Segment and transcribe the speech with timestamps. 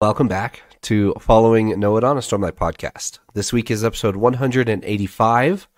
[0.00, 3.18] Welcome back to Following Noah on a Stormlight podcast.
[3.34, 5.68] This week is episode 185,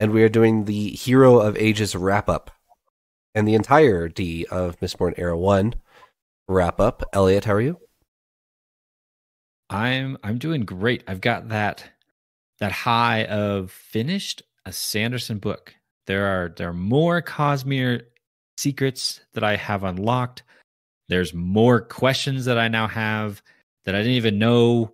[0.00, 2.50] and we are doing the Hero of Ages wrap up
[3.34, 5.74] and the entire D of Mistborn Era 1
[6.48, 7.02] wrap up.
[7.12, 7.78] Elliot, how are you?
[9.68, 11.04] I'm I'm doing great.
[11.06, 11.84] I've got that
[12.60, 15.74] that high of finished a Sanderson book.
[16.06, 18.04] There are there are more Cosmere
[18.56, 20.44] secrets that I have unlocked.
[21.08, 23.42] There's more questions that I now have
[23.84, 24.92] that I didn't even know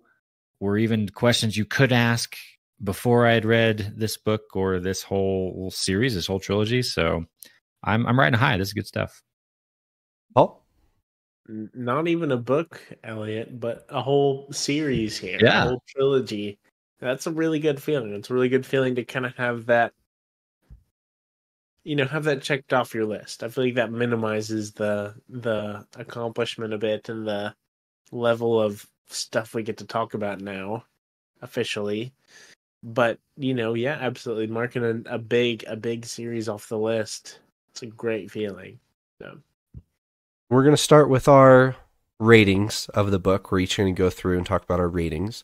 [0.59, 2.35] were even questions you could ask
[2.83, 6.81] before I had read this book or this whole series, this whole trilogy.
[6.81, 7.25] So
[7.83, 8.57] I'm I'm riding high.
[8.57, 9.21] This is good stuff.
[10.35, 10.57] Oh,
[11.47, 15.63] not even a book, Elliot, but a whole series here, Yeah.
[15.63, 16.57] a whole trilogy.
[16.99, 18.13] That's a really good feeling.
[18.13, 19.93] It's a really good feeling to kind of have that,
[21.83, 23.43] you know, have that checked off your list.
[23.43, 27.55] I feel like that minimizes the the accomplishment a bit and the
[28.11, 30.85] level of stuff we get to talk about now,
[31.41, 32.13] officially.
[32.83, 37.39] But you know, yeah, absolutely, marking a, a big a big series off the list.
[37.71, 38.79] It's a great feeling.
[39.21, 39.37] So.
[40.49, 41.75] we're going to start with our
[42.19, 43.51] ratings of the book.
[43.51, 45.43] We're each going to go through and talk about our ratings.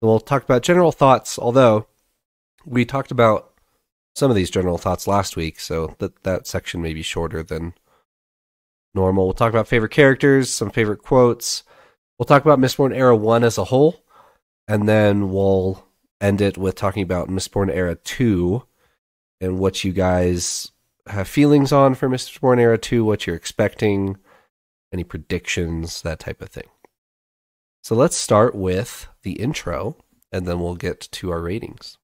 [0.00, 1.86] And we'll talk about general thoughts, although
[2.64, 3.52] we talked about
[4.18, 7.74] some of these general thoughts last week, so that that section may be shorter than
[8.94, 9.24] normal.
[9.26, 11.62] We'll talk about favorite characters, some favorite quotes.
[12.18, 14.02] We'll talk about Mistborn Era 1 as a whole,
[14.66, 15.86] and then we'll
[16.20, 18.62] end it with talking about Mistborn Era 2
[19.40, 20.72] and what you guys
[21.06, 24.16] have feelings on for Mistborn Era 2, what you're expecting,
[24.92, 26.68] any predictions, that type of thing.
[27.84, 29.96] So let's start with the intro,
[30.32, 31.98] and then we'll get to our ratings.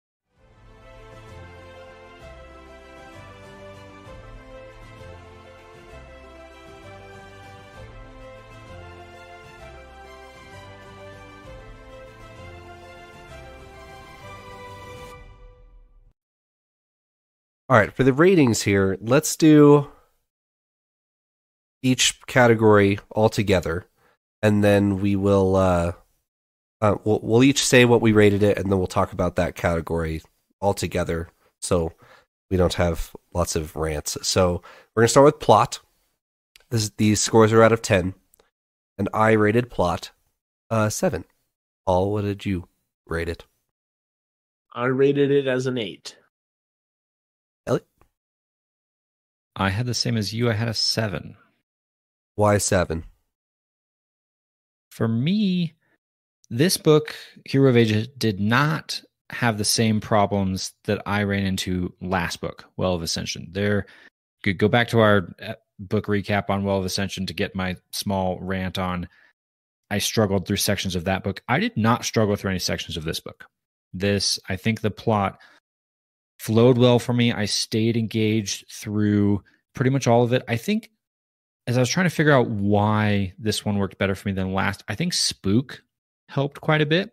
[17.66, 19.90] All right, for the ratings here, let's do
[21.82, 23.86] each category all together,
[24.42, 25.92] and then we will uh,
[26.82, 29.54] uh, we'll, we'll each say what we rated it, and then we'll talk about that
[29.54, 30.20] category
[30.60, 31.30] all together,
[31.62, 31.92] so
[32.50, 34.18] we don't have lots of rants.
[34.20, 34.60] So
[34.94, 35.80] we're gonna start with plot.
[36.68, 38.12] This, these scores are out of ten,
[38.98, 40.10] and I rated plot
[40.68, 41.24] uh, seven.
[41.86, 42.68] Paul, what did you
[43.06, 43.46] rate it?
[44.74, 46.18] I rated it as an eight.
[49.56, 50.50] I had the same as you.
[50.50, 51.36] I had a seven.
[52.34, 53.04] Why seven?
[54.90, 55.74] For me,
[56.50, 59.00] this book, Hero of Ages, did not
[59.30, 63.48] have the same problems that I ran into last book, Well of Ascension.
[63.50, 63.86] There,
[64.42, 67.76] could go back to our uh, book recap on Well of Ascension to get my
[67.92, 69.08] small rant on.
[69.90, 71.42] I struggled through sections of that book.
[71.48, 73.46] I did not struggle through any sections of this book.
[73.92, 75.38] This, I think, the plot
[76.44, 77.32] flowed well for me.
[77.32, 79.42] I stayed engaged through
[79.74, 80.42] pretty much all of it.
[80.46, 80.90] I think
[81.66, 84.52] as I was trying to figure out why this one worked better for me than
[84.52, 85.82] last, I think Spook
[86.28, 87.12] helped quite a bit.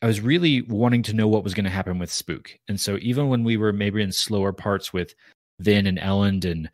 [0.00, 2.56] I was really wanting to know what was going to happen with Spook.
[2.68, 5.12] And so even when we were maybe in slower parts with
[5.58, 6.70] Vin and Elend and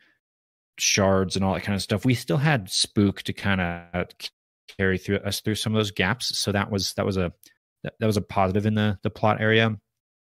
[0.79, 4.07] shards and all that kind of stuff, we still had Spook to kind of
[4.79, 6.39] carry through us through some of those gaps.
[6.39, 7.33] So that was that was a
[7.83, 9.75] that was a positive in the the plot area.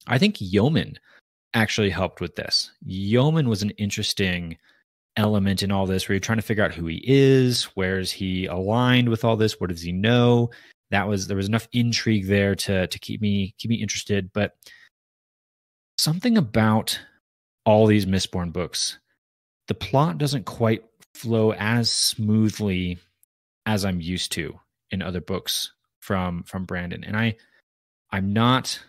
[0.06, 0.98] I think Yomen
[1.56, 2.72] actually helped with this.
[2.86, 4.58] Yomen was an interesting
[5.18, 8.12] element in all this where you're trying to figure out who he is, where is
[8.12, 10.52] he aligned with all this, what does he know?
[10.92, 14.32] That was there was enough intrigue there to to keep me keep me interested.
[14.34, 14.56] But
[15.98, 17.00] something about
[17.66, 19.00] all these Mistborn books,
[19.68, 20.84] the plot doesn't quite
[21.16, 23.00] flow as smoothly
[23.66, 24.60] as I'm used to
[24.92, 27.04] in other books from from Brandon.
[27.04, 27.36] And I
[28.12, 28.80] I'm not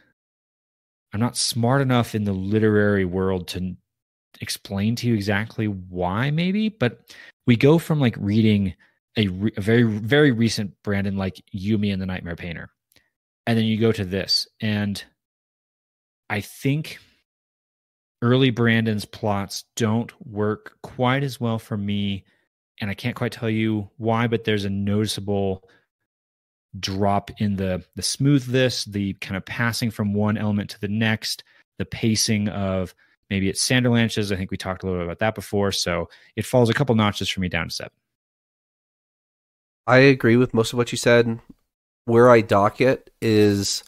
[1.16, 3.74] I'm not smart enough in the literary world to
[4.42, 7.00] explain to you exactly why maybe, but
[7.46, 8.74] we go from like reading
[9.16, 12.68] a, re- a very very recent Brandon like Yumi and the Nightmare Painter.
[13.46, 15.02] And then you go to this and
[16.28, 16.98] I think
[18.20, 22.26] early Brandon's plots don't work quite as well for me
[22.82, 25.66] and I can't quite tell you why, but there's a noticeable
[26.80, 31.44] drop in the the smoothness, the kind of passing from one element to the next,
[31.78, 32.94] the pacing of
[33.30, 34.32] maybe it's Sanderlanches.
[34.32, 35.72] I think we talked a little bit about that before.
[35.72, 37.92] So it falls a couple notches for me down to seven.
[39.86, 41.38] I agree with most of what you said.
[42.04, 43.82] Where I dock it is,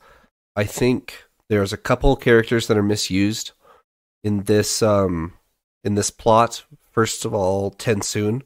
[0.56, 3.52] I think there's a couple characters that are misused
[4.25, 5.35] in this um
[5.85, 6.64] in this plot.
[6.90, 8.43] First of all, TenSoon.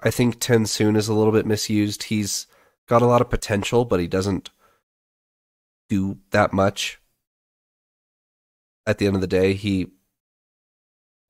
[0.00, 2.04] I think TenSoon is a little bit misused.
[2.04, 2.46] He's
[2.88, 4.50] got a lot of potential, but he doesn't
[5.88, 7.00] do that much.
[8.86, 9.92] At the end of the day, he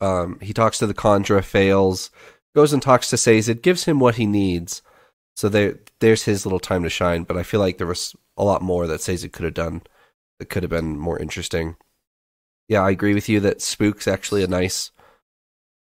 [0.00, 2.10] um, he talks to the Kandra, fails,
[2.54, 4.82] goes and talks to Sazed, gives him what he needs.
[5.36, 7.22] So there, there's his little time to shine.
[7.22, 9.82] But I feel like there was a lot more that Sazed could have done
[10.38, 11.76] that could have been more interesting.
[12.68, 14.90] Yeah, I agree with you that Spook's actually a nice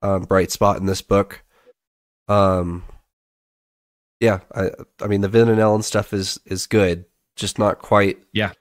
[0.02, 1.44] um, bright spot in this book.
[2.26, 2.84] Um,
[4.20, 4.70] yeah, I,
[5.00, 7.04] I mean the Vin and Elend stuff is is good,
[7.36, 8.52] just not quite Yeah.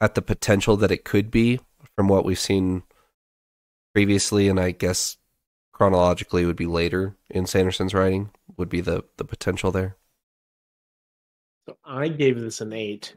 [0.00, 1.60] at the potential that it could be
[1.96, 2.82] from what we've seen
[3.94, 5.16] previously, and I guess
[5.72, 9.96] chronologically would be later in Sanderson's writing would be the the potential there.
[11.68, 13.14] So I gave this an eight.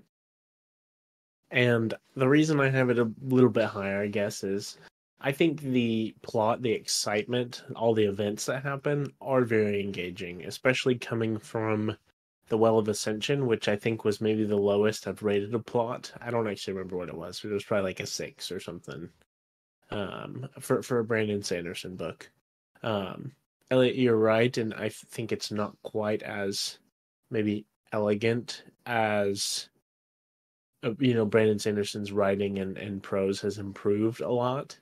[1.52, 4.78] And the reason I have it a little bit higher, I guess, is
[5.26, 10.96] I think the plot, the excitement, all the events that happen are very engaging, especially
[10.96, 11.96] coming from
[12.50, 16.12] the Well of Ascension, which I think was maybe the lowest I've rated a plot.
[16.20, 18.60] I don't actually remember what it was, but it was probably like a six or
[18.60, 19.10] something.
[19.92, 22.30] Um, for for a Brandon Sanderson book.
[22.82, 23.32] Um,
[23.72, 26.80] Elliot, you're right, and I think it's not quite as
[27.32, 29.70] maybe elegant as
[30.84, 34.78] uh, you know Brandon Sanderson's writing and, and prose has improved a lot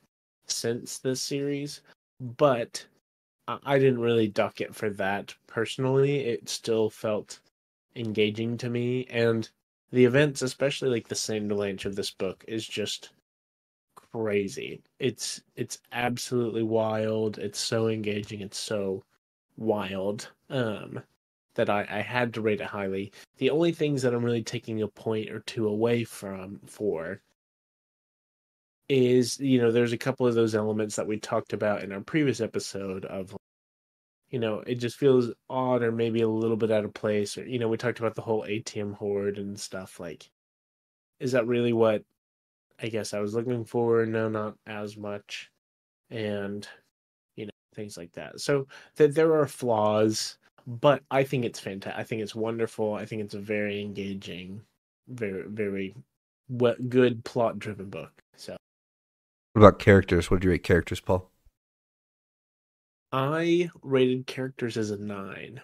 [0.52, 1.82] since this series,
[2.20, 2.86] but
[3.48, 6.20] I, didn't really duck it for that personally.
[6.20, 7.40] It still felt
[7.96, 9.50] engaging to me, and
[9.92, 13.12] the events, especially like the Sanderlanche of this book, is just
[13.96, 14.82] crazy.
[15.00, 17.38] It's it's absolutely wild.
[17.40, 18.42] It's so engaging.
[18.42, 19.04] It's so
[19.58, 20.30] wild.
[20.50, 21.02] Um,
[21.56, 23.12] that I, I had to rate it highly.
[23.38, 27.22] The only things that I'm really taking a point or two away from for
[28.92, 32.02] is, you know, there's a couple of those elements that we talked about in our
[32.02, 33.36] previous episode of,
[34.30, 37.38] you know, it just feels odd or maybe a little bit out of place.
[37.38, 40.00] Or, you know, we talked about the whole atium hoard and stuff.
[40.00, 40.30] Like,
[41.22, 42.04] is that really what
[42.82, 44.06] I guess I was looking for?
[44.06, 45.50] No, not as much.
[46.10, 46.68] And,
[47.38, 48.42] you know, things like that.
[48.42, 48.68] So
[48.98, 52.00] that there are flaws but I think it's fantastic.
[52.00, 52.94] I think it's wonderful.
[52.94, 54.62] I think it's a very engaging,
[55.08, 55.96] very very
[56.50, 58.12] well, good plot driven book.
[59.54, 60.32] So What about characters?
[60.32, 61.30] What did you rate characters, Paul?
[63.12, 65.62] I rated characters as a nine.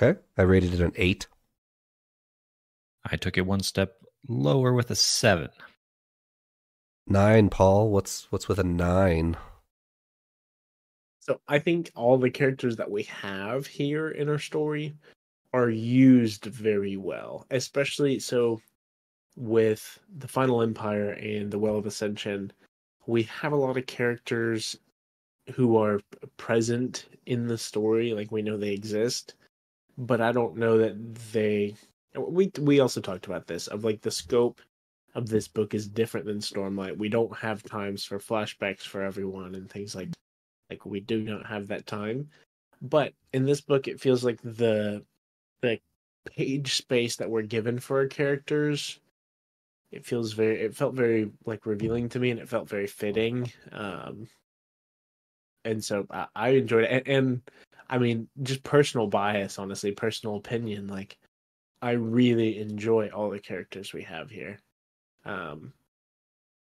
[0.00, 1.26] Okay, I rated it an eight.
[3.04, 3.96] I took it one step
[4.26, 5.50] lower with a seven.
[7.06, 7.90] Nine, Paul.
[7.90, 9.36] What's what's with a nine?
[11.20, 14.94] So I think all the characters that we have here in our story
[15.52, 18.60] are used very well, especially so
[19.36, 22.52] with the Final Empire and the Well of Ascension.
[23.06, 24.78] We have a lot of characters
[25.54, 26.00] who are
[26.36, 29.34] present in the story, like we know they exist,
[29.98, 31.74] but I don't know that they.
[32.16, 34.60] We we also talked about this of like the scope
[35.14, 36.96] of this book is different than Stormlight.
[36.96, 40.10] We don't have times for flashbacks for everyone and things like
[40.70, 42.28] like we do not have that time.
[42.82, 45.04] But in this book it feels like the
[45.62, 45.80] the
[46.24, 49.00] page space that we're given for our characters
[49.92, 53.50] it feels very it felt very like revealing to me and it felt very fitting.
[53.72, 54.28] Um
[55.64, 57.42] and so I, I enjoyed it and, and
[57.88, 61.18] I mean just personal bias, honestly, personal opinion, like
[61.82, 64.58] I really enjoy all the characters we have here.
[65.24, 65.72] Um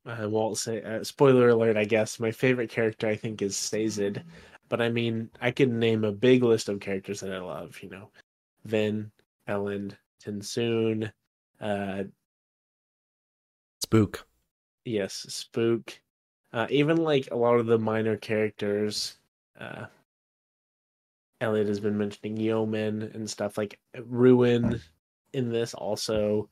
[0.07, 1.77] I won't say uh, spoiler alert.
[1.77, 4.21] I guess my favorite character I think is Sazed,
[4.69, 7.77] but I mean I can name a big list of characters that I love.
[7.83, 8.11] You know,
[8.65, 9.11] Vin,
[9.49, 11.11] Elend, TenSoon,
[11.61, 12.05] uh,
[13.87, 14.27] Spook.
[14.85, 15.97] yes, Spook,
[16.53, 19.19] uh, even like a lot of the minor characters.
[19.61, 19.87] Uh,
[21.41, 24.81] Elliot has been mentioning Yomen and stuff like Ruin
[25.35, 26.49] in this also.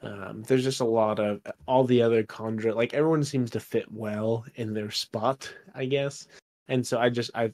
[0.00, 3.92] Um, there's just a lot of all the other Kandra, like everyone seems to fit
[3.92, 6.26] well in their spot, I guess.
[6.68, 7.52] And so I just I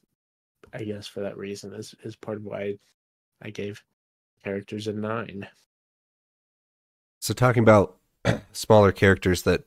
[0.72, 2.78] I guess for that reason is is part of why
[3.42, 3.82] I gave
[4.44, 5.48] characters a nine.
[7.18, 7.96] So talking about
[8.52, 9.64] smaller characters that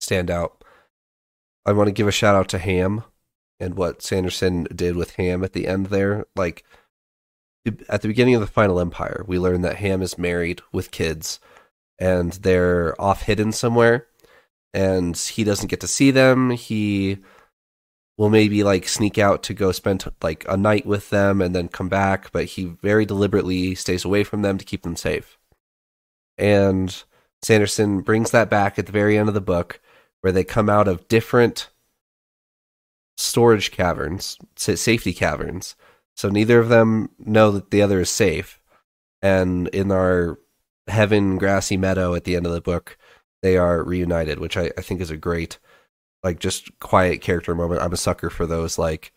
[0.00, 0.64] stand out,
[1.64, 3.04] I want to give a shout out to Ham
[3.58, 6.26] and what Sanderson did with Ham at the end there.
[6.36, 6.64] Like
[7.88, 11.40] at the beginning of the Final Empire, we learn that Ham is married with kids
[11.98, 14.06] and they're off hidden somewhere
[14.72, 16.50] and he doesn't get to see them.
[16.50, 17.18] He
[18.18, 21.68] will maybe like sneak out to go spend like a night with them and then
[21.68, 25.38] come back, but he very deliberately stays away from them to keep them safe.
[26.38, 27.02] And
[27.46, 29.80] Sanderson brings that back at the very end of the book
[30.20, 31.70] where they come out of different
[33.16, 35.76] storage caverns, safety caverns.
[36.16, 38.60] So neither of them know that the other is safe.
[39.22, 40.38] and in our
[40.86, 42.96] heaven grassy meadow at the end of the book,
[43.42, 45.58] they are reunited, which I, I think is a great,
[46.22, 47.82] like, just quiet character moment.
[47.82, 49.12] I'm a sucker for those, like,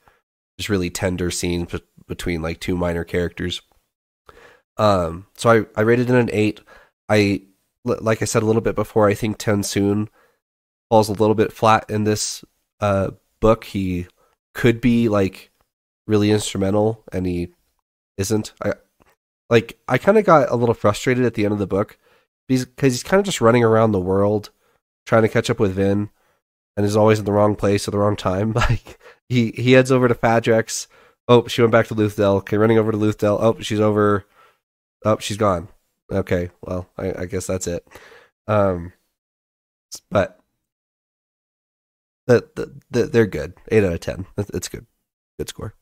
[0.57, 1.73] just really tender scenes
[2.07, 3.61] between like two minor characters.
[4.77, 6.61] Um, so I, I rated it an eight.
[7.07, 7.43] I,
[8.01, 10.07] like I said a little bit before, I think TenSoon
[10.89, 12.43] falls a little bit flat in this
[12.79, 13.65] uh, book.
[13.65, 14.07] He
[14.53, 15.51] could be like
[16.07, 17.49] really instrumental, and he
[18.17, 18.53] isn't.
[18.63, 18.73] I
[19.49, 21.97] like I kind of got a little frustrated at the end of the book
[22.47, 24.49] because he's kind of just running around the world
[25.09, 26.09] trying to catch up with Vin,
[26.77, 28.53] and is always in the wrong place at the wrong time.
[28.55, 30.87] Like he he heads over to Fadrex.
[31.27, 32.37] Oh, she went back to Luthadel.
[32.37, 33.37] Okay, running over to Luthadel.
[33.39, 34.25] Oh, she's over.
[35.05, 35.67] Oh, she's gone.
[36.11, 37.87] Okay, well, I, I guess that's it.
[38.47, 38.93] Um,
[40.09, 40.39] but
[42.27, 43.53] the, the, the, they're good.
[43.71, 44.25] Eight out of ten.
[44.37, 44.85] It's good.
[45.37, 45.73] Good score.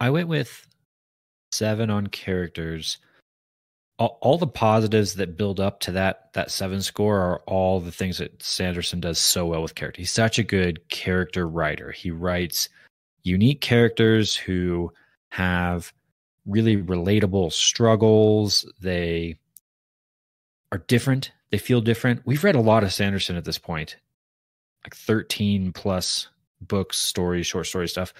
[0.00, 0.66] I went with
[1.52, 2.98] seven on characters.
[3.98, 7.92] All, all, the positives that build up to that that seven score are all the
[7.92, 10.00] things that Sanderson does so well with character.
[10.00, 11.90] He's such a good character writer.
[11.90, 12.70] He writes
[13.22, 14.90] unique characters who
[15.32, 15.92] have
[16.46, 18.70] really relatable struggles.
[18.80, 19.36] They
[20.72, 21.32] are different.
[21.50, 22.22] They feel different.
[22.24, 23.96] We've read a lot of Sanderson at this point,
[24.84, 26.28] like 13 plus
[26.60, 28.12] books, stories, short story stuff.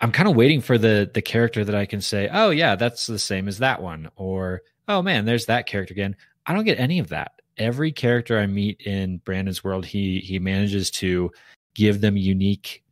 [0.00, 3.06] I'm kind of waiting for the the character that I can say, "Oh yeah, that's
[3.06, 6.16] the same as that one," or "Oh man, there's that character again."
[6.46, 7.32] I don't get any of that.
[7.58, 11.32] Every character I meet in Brandon's world, he he manages to
[11.74, 12.84] give them unique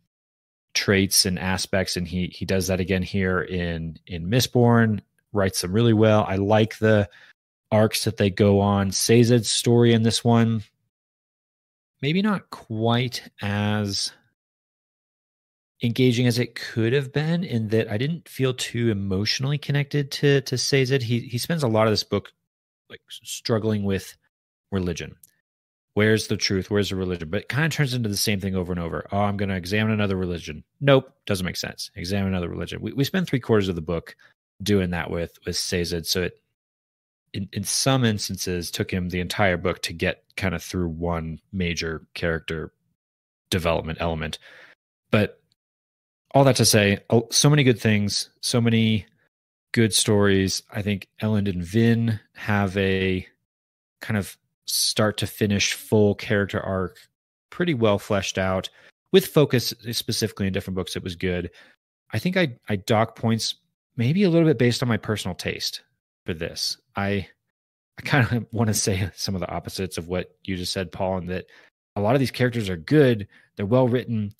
[0.76, 5.00] traits and aspects and he he does that again here in in Mistborn
[5.32, 6.24] writes them really well.
[6.28, 7.08] I like the
[7.72, 8.90] arcs that they go on.
[8.90, 10.62] Sazed's story in this one
[12.02, 14.12] maybe not quite as
[15.82, 20.40] engaging as it could have been in that I didn't feel too emotionally connected to
[20.42, 21.02] to Sazed.
[21.02, 22.32] He he spends a lot of this book
[22.88, 24.16] like struggling with
[24.70, 25.16] religion
[25.96, 26.70] Where's the truth?
[26.70, 27.30] Where's the religion?
[27.30, 29.06] But it kind of turns into the same thing over and over.
[29.12, 30.62] Oh, I'm going to examine another religion.
[30.78, 31.90] Nope, doesn't make sense.
[31.96, 32.82] Examine another religion.
[32.82, 34.14] We we spend three quarters of the book
[34.62, 36.04] doing that with with Sazed.
[36.04, 36.38] So it,
[37.32, 41.40] in in some instances, took him the entire book to get kind of through one
[41.50, 42.74] major character
[43.48, 44.38] development element.
[45.10, 45.40] But
[46.34, 46.98] all that to say,
[47.30, 49.06] so many good things, so many
[49.72, 50.62] good stories.
[50.70, 53.26] I think Elend and Vin have a
[54.02, 56.98] kind of start to finish full character arc
[57.50, 58.68] pretty well fleshed out
[59.12, 61.50] with focus specifically in different books it was good.
[62.12, 63.56] I think i i dock points
[63.96, 65.82] maybe a little bit based on my personal taste
[66.24, 66.76] for this.
[66.96, 67.26] I
[67.98, 70.92] i kind of want to say some of the opposites of what you just said
[70.92, 71.46] paul and that
[71.96, 74.34] a lot of these characters are good they're well written.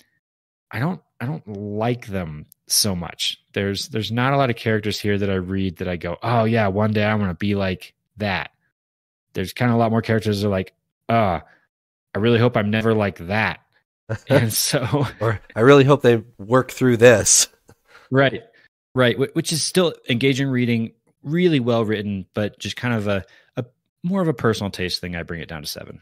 [0.71, 3.39] I don't i don't like them so much.
[3.53, 6.43] There's there's not a lot of characters here that i read that i go oh
[6.43, 8.51] yeah one day i'm going to be like that
[9.37, 10.73] there's kind of a lot more characters that are like,
[11.09, 11.39] ah, uh,
[12.15, 13.59] I really hope I'm never like that.
[14.29, 17.47] and so, or I really hope they work through this.
[18.09, 18.41] Right,
[18.95, 19.17] right.
[19.35, 23.23] Which is still engaging reading, really well written, but just kind of a,
[23.57, 23.65] a
[24.01, 25.15] more of a personal taste thing.
[25.15, 26.01] I bring it down to seven.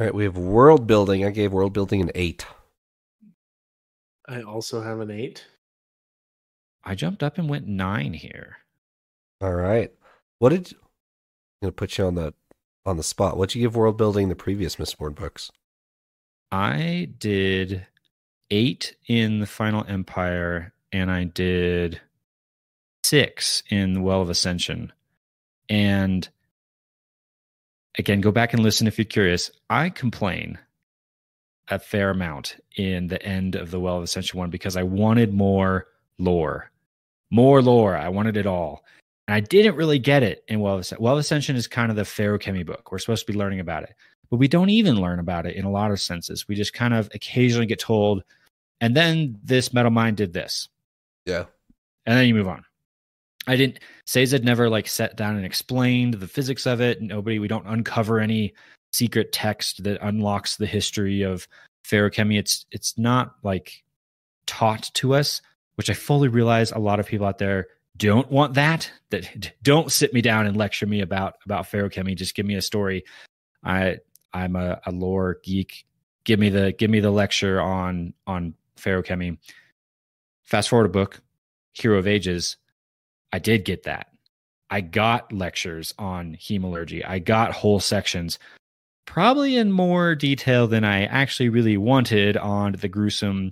[0.00, 1.22] All right, we have world building.
[1.22, 2.46] I gave world building an eight.
[4.26, 5.44] I also have an eight.
[6.82, 8.56] I jumped up and went nine here.
[9.42, 9.92] All right.
[10.38, 10.72] What did
[11.62, 12.34] gonna put you on the
[12.84, 13.36] on the spot.
[13.36, 15.50] What'd you give world building the previous Mistborn books?
[16.50, 17.86] I did
[18.50, 22.00] eight in the Final Empire, and I did
[23.04, 24.92] six in the Well of Ascension.
[25.68, 26.28] And
[27.96, 29.50] again, go back and listen if you're curious.
[29.70, 30.58] I complain
[31.68, 35.32] a fair amount in the end of the Well of Ascension one because I wanted
[35.32, 35.86] more
[36.18, 36.70] lore.
[37.30, 37.96] More lore.
[37.96, 38.84] I wanted it all.
[39.28, 41.02] And I didn't really get it in Well Ascension.
[41.02, 42.90] Well Ascension is kind of the Feruchemy book.
[42.90, 43.94] We're supposed to be learning about it,
[44.30, 46.48] but we don't even learn about it in a lot of senses.
[46.48, 48.24] We just kind of occasionally get told,
[48.80, 50.68] and then this metal mind did this.
[51.24, 51.44] Yeah.
[52.04, 52.64] And then you move on.
[53.46, 57.00] I didn't Sazed never like sat down and explained the physics of it.
[57.00, 58.54] Nobody, we don't uncover any
[58.92, 61.46] secret text that unlocks the history of
[61.84, 62.38] feruchemy.
[62.38, 63.82] It's it's not like
[64.46, 65.40] taught to us,
[65.76, 69.92] which I fully realize a lot of people out there don't want that that don't
[69.92, 73.04] sit me down and lecture me about about feruchemy just give me a story.
[73.62, 73.98] I
[74.32, 75.84] i'm a, a lore geek.
[76.24, 79.38] Give me the give me the lecture on on feruchemy
[80.44, 81.20] fast forward a book
[81.74, 82.56] hero of ages.
[83.32, 84.08] I did get that.
[84.72, 88.38] I got lectures on hemalurgy i got whole sections
[89.04, 93.50] probably in more detail than i actually really wanted on the gruesome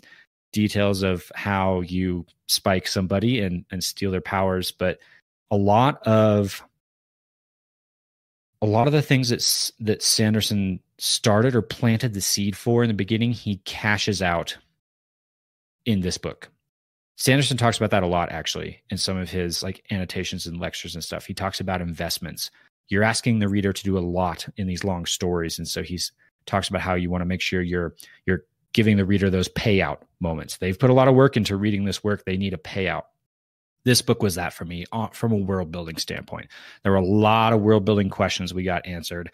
[0.53, 4.99] details of how you spike somebody and and steal their powers, but
[5.51, 6.63] a lot of
[8.63, 12.89] a lot of the things that that Sanderson started or planted the seed for in
[12.89, 14.57] the beginning, he cashes out
[15.87, 16.51] in this book.
[17.17, 20.95] Sanderson talks about that a lot actually in some of his like annotations and lectures
[20.95, 21.27] and stuff.
[21.27, 22.51] He talks about investments.
[22.89, 26.13] You're asking the reader to do a lot in these long stories and so he's
[26.47, 27.95] talks about how you want to make sure you're
[28.27, 30.59] you're giving the reader those payout moments.
[30.59, 32.25] They've put a lot of work into reading this work.
[32.25, 33.05] They need a payout.
[33.85, 36.49] This book was that for me uh, from a world building standpoint.
[36.83, 39.31] There were a lot of world building questions we got answered.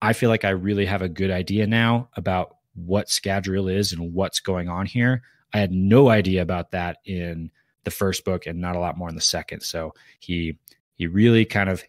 [0.00, 4.14] I feel like I really have a good idea now about what Scadrial is and
[4.14, 5.22] what's going on here.
[5.52, 7.50] I had no idea about that in
[7.84, 9.62] the first book and not a lot more in the second.
[9.62, 10.58] So he
[10.94, 11.82] he really kind of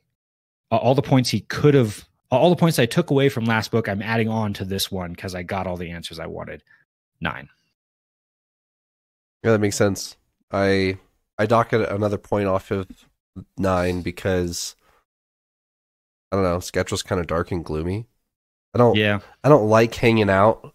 [0.71, 3.89] all the points he could have all the points I took away from last book,
[3.89, 6.63] I'm adding on to this one because I got all the answers I wanted.
[7.21, 7.49] Nine.
[9.43, 10.17] Yeah, that makes sense.
[10.51, 10.97] I
[11.37, 12.87] I dock it another point off of
[13.57, 14.75] nine because
[16.31, 18.07] I don't know, Scadrial's kind of dark and gloomy.
[18.73, 19.19] I don't Yeah.
[19.43, 20.73] I don't like hanging out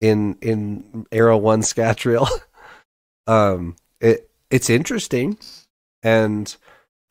[0.00, 2.28] in in Era One Scadrial.
[3.26, 5.38] um, it it's interesting,
[6.02, 6.54] and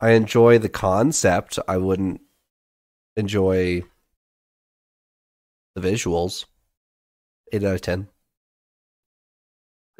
[0.00, 1.58] I enjoy the concept.
[1.68, 2.20] I wouldn't
[3.16, 3.82] enjoy
[5.74, 6.44] the visuals.
[7.52, 8.08] Eight out of ten.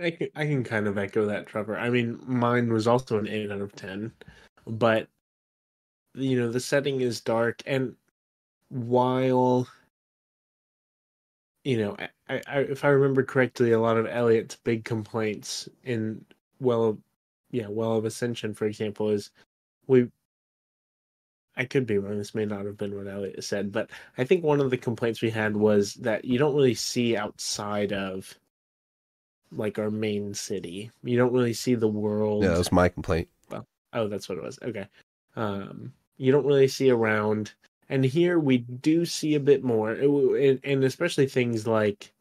[0.01, 1.77] I can, I can kind of echo that, Trevor.
[1.77, 4.13] I mean, mine was also an 8 out of 10,
[4.67, 5.09] but,
[6.15, 7.97] you know, the setting is dark, and
[8.69, 9.69] while,
[11.65, 11.97] you know,
[12.29, 16.25] I, I, if I remember correctly, a lot of Elliot's big complaints in
[16.61, 16.99] Well
[17.51, 19.31] yeah, Well of Ascension, for example, is
[19.87, 20.09] we,
[21.57, 24.45] I could be wrong, this may not have been what Elliot said, but I think
[24.45, 28.39] one of the complaints we had was that you don't really see outside of
[29.53, 30.91] like our main city.
[31.03, 32.43] You don't really see the world.
[32.43, 33.29] Yeah, that was my complaint.
[33.95, 34.59] Oh, that's what it was.
[34.63, 34.87] Okay.
[35.35, 37.55] Um, you don't really see around,
[37.89, 42.13] and here we do see a bit more, and, and especially things like,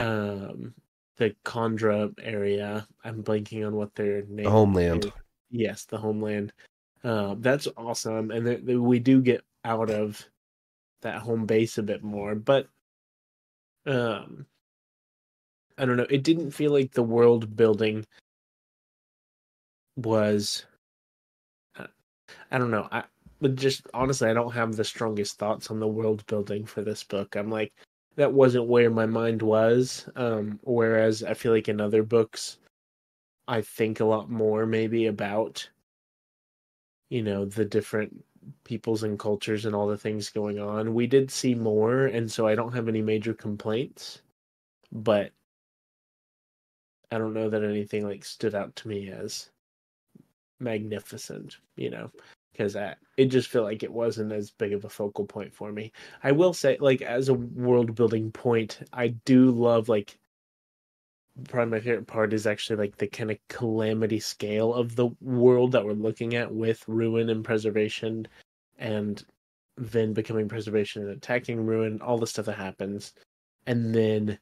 [0.00, 0.74] um,
[1.18, 2.86] the Kandra area.
[3.04, 4.44] I'm blanking on what their name.
[4.44, 5.04] The homeland.
[5.04, 5.12] is.
[5.50, 6.52] Yes, the homeland.
[7.04, 10.24] Uh, that's awesome, and th- th- we do get out of
[11.02, 12.66] that home base a bit more, but
[13.86, 14.46] um
[15.78, 16.06] I don't know.
[16.10, 18.04] It didn't feel like the world building
[19.96, 20.64] was.
[21.76, 21.86] uh,
[22.50, 22.88] I don't know.
[22.92, 23.04] I
[23.40, 27.04] but just honestly, I don't have the strongest thoughts on the world building for this
[27.04, 27.36] book.
[27.36, 27.72] I'm like,
[28.16, 30.08] that wasn't where my mind was.
[30.16, 32.58] Um, whereas I feel like in other books,
[33.48, 35.68] I think a lot more maybe about,
[37.10, 38.24] you know, the different
[38.64, 40.94] peoples and cultures and all the things going on.
[40.94, 44.22] We did see more, and so I don't have any major complaints.
[44.92, 45.32] But
[47.12, 49.50] I don't know that anything like stood out to me as
[50.58, 52.10] magnificent, you know,
[52.52, 52.76] because
[53.16, 55.92] it just felt like it wasn't as big of a focal point for me.
[56.22, 60.18] I will say, like, as a world building point, I do love like
[61.48, 65.72] probably my favorite part is actually like the kind of calamity scale of the world
[65.72, 68.26] that we're looking at with ruin and preservation
[68.78, 69.24] and
[69.76, 73.14] then becoming preservation and attacking ruin all the stuff that happens
[73.66, 74.38] and then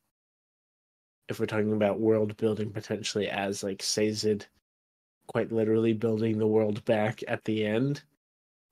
[1.30, 4.46] if we're talking about world building potentially as like Sazed
[5.28, 8.02] quite literally building the world back at the end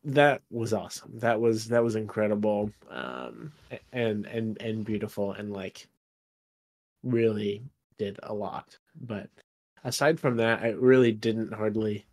[0.05, 1.11] that was awesome.
[1.19, 3.53] That was that was incredible um
[3.93, 5.87] and and and beautiful and like
[7.03, 7.63] really
[7.99, 8.77] did a lot.
[9.01, 9.29] But
[9.85, 12.05] aside from that i really didn't hardly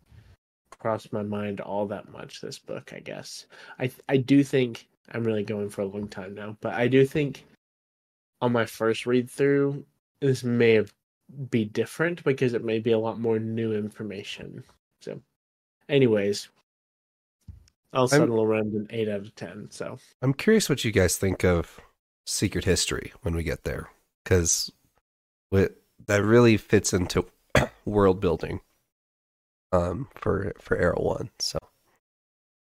[0.78, 3.46] cross my mind all that much this book i guess.
[3.78, 7.04] I i do think i'm really going for a long time now but i do
[7.04, 7.44] think
[8.40, 9.84] on my first read through
[10.20, 10.84] this may
[11.50, 14.62] be different because it may be a lot more new information.
[15.00, 15.20] So,
[15.88, 16.48] anyways,
[17.92, 19.68] I'll I'm- settle around an eight out of ten.
[19.70, 21.80] So, I'm curious what you guys think of
[22.26, 23.90] Secret History when we get there,
[24.24, 24.70] because
[26.06, 27.26] that really fits into
[27.84, 28.60] world building
[29.72, 31.30] um, for for Era One.
[31.38, 31.58] So,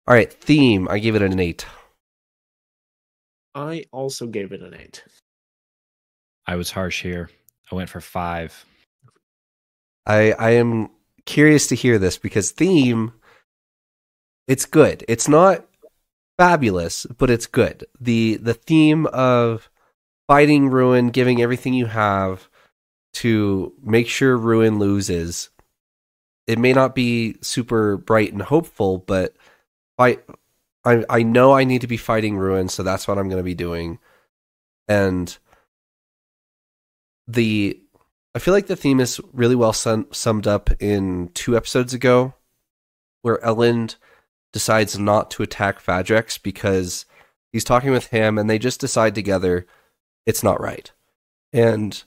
[0.06, 0.88] all right, theme.
[0.88, 1.64] I gave it an eight.
[3.54, 5.04] I also gave it an eight.
[6.46, 7.30] I was harsh here.
[7.70, 8.64] I went for five.
[10.06, 10.90] I I am
[11.26, 13.12] curious to hear this because theme.
[14.48, 15.04] It's good.
[15.08, 15.66] It's not
[16.38, 17.84] fabulous, but it's good.
[18.00, 19.70] the The theme of
[20.26, 22.48] fighting ruin, giving everything you have
[23.14, 25.50] to make sure ruin loses.
[26.46, 29.36] It may not be super bright and hopeful, but.
[30.84, 33.44] I I know I need to be fighting ruin, so that's what I'm going to
[33.44, 34.00] be doing.
[34.88, 35.36] And
[37.32, 37.78] the
[38.34, 42.34] I feel like the theme is really well sum- summed up in two episodes ago,
[43.20, 43.96] where Elend
[44.52, 47.04] decides not to attack Fadrex because
[47.52, 49.66] he's talking with him and they just decide together
[50.24, 50.90] it's not right.
[51.52, 52.02] And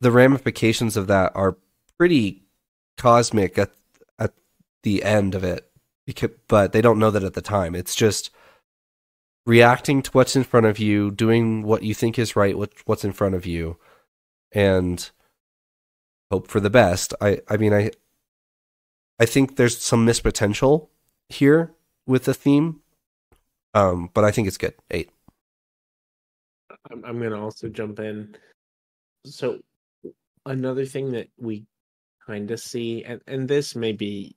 [0.00, 1.56] the ramifications of that are
[1.98, 2.44] pretty
[2.96, 3.70] cosmic at
[4.18, 4.34] at
[4.82, 5.66] the end of it
[6.48, 8.30] but they don't know that at the time it's just
[9.46, 13.04] reacting to what's in front of you doing what you think is right what, what's
[13.04, 13.76] in front of you
[14.52, 15.10] and
[16.30, 17.90] hope for the best i i mean i
[19.18, 20.90] i think there's some missed potential
[21.28, 21.72] here
[22.06, 22.80] with the theme
[23.74, 25.10] um but i think it's good eight
[26.90, 28.36] I'm, I'm gonna also jump in.
[29.26, 29.60] So
[30.46, 31.64] another thing that we
[32.26, 34.36] kind of see, and and this may be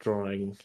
[0.00, 0.56] drawing.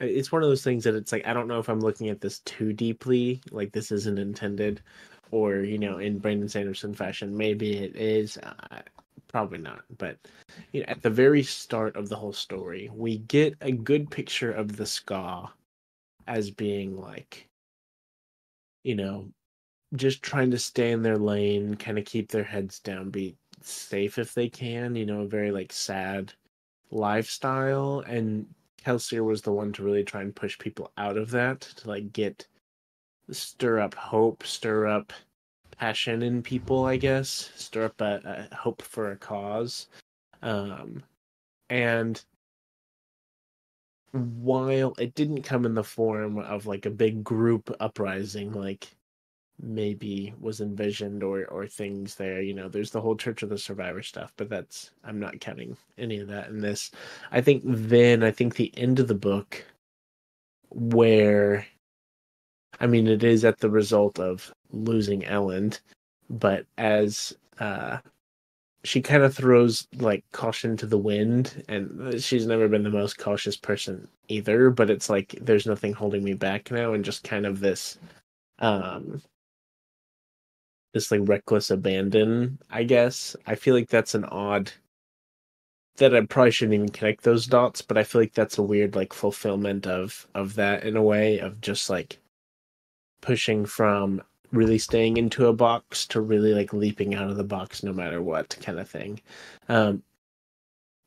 [0.00, 2.20] It's one of those things that it's like I don't know if I'm looking at
[2.20, 4.82] this too deeply, like this isn't intended,
[5.30, 8.38] or you know, in Brandon Sanderson fashion, maybe it is.
[8.38, 8.80] Uh,
[9.28, 10.16] probably not, but
[10.72, 14.52] you know, at the very start of the whole story, we get a good picture
[14.52, 15.50] of the Skaa
[16.26, 17.46] as being like,
[18.84, 19.28] you know,
[19.96, 24.18] just trying to stay in their lane, kind of keep their heads down, be safe
[24.18, 26.32] if they can, you know, a very like sad
[26.90, 28.00] lifestyle.
[28.06, 28.46] And
[28.84, 32.12] Kelsier was the one to really try and push people out of that, to like
[32.12, 32.46] get
[33.30, 35.12] stir up hope, stir up
[35.76, 39.88] passion in people, I guess, stir up a, a hope for a cause.
[40.42, 41.02] Um,
[41.68, 42.22] and
[44.12, 48.88] while it didn't come in the form of like a big group uprising, like
[49.62, 53.58] maybe was envisioned or or things there you know there's the whole church of the
[53.58, 56.90] survivor stuff but that's i'm not counting any of that in this.
[57.32, 59.64] I think then i think the end of the book
[60.70, 61.66] where
[62.80, 65.80] i mean it is at the result of losing Elend
[66.28, 67.98] but as uh
[68.82, 73.18] she kind of throws like caution to the wind and she's never been the most
[73.18, 77.44] cautious person either but it's like there's nothing holding me back now and just kind
[77.44, 77.98] of this
[78.60, 79.20] um
[80.92, 83.36] this like reckless abandon, I guess.
[83.46, 84.72] I feel like that's an odd
[85.96, 88.96] that I probably shouldn't even connect those dots, but I feel like that's a weird
[88.96, 92.18] like fulfillment of of that in a way of just like
[93.20, 94.22] pushing from
[94.52, 98.22] really staying into a box to really like leaping out of the box no matter
[98.22, 99.20] what kind of thing.
[99.68, 100.02] Um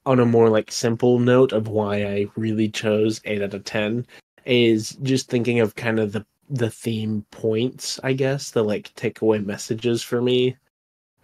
[0.06, 4.06] on a more like simple note of why I really chose 8 out of 10
[4.46, 9.46] is just thinking of kind of the the theme points, I guess, the like takeaway
[9.46, 10.58] messages for me.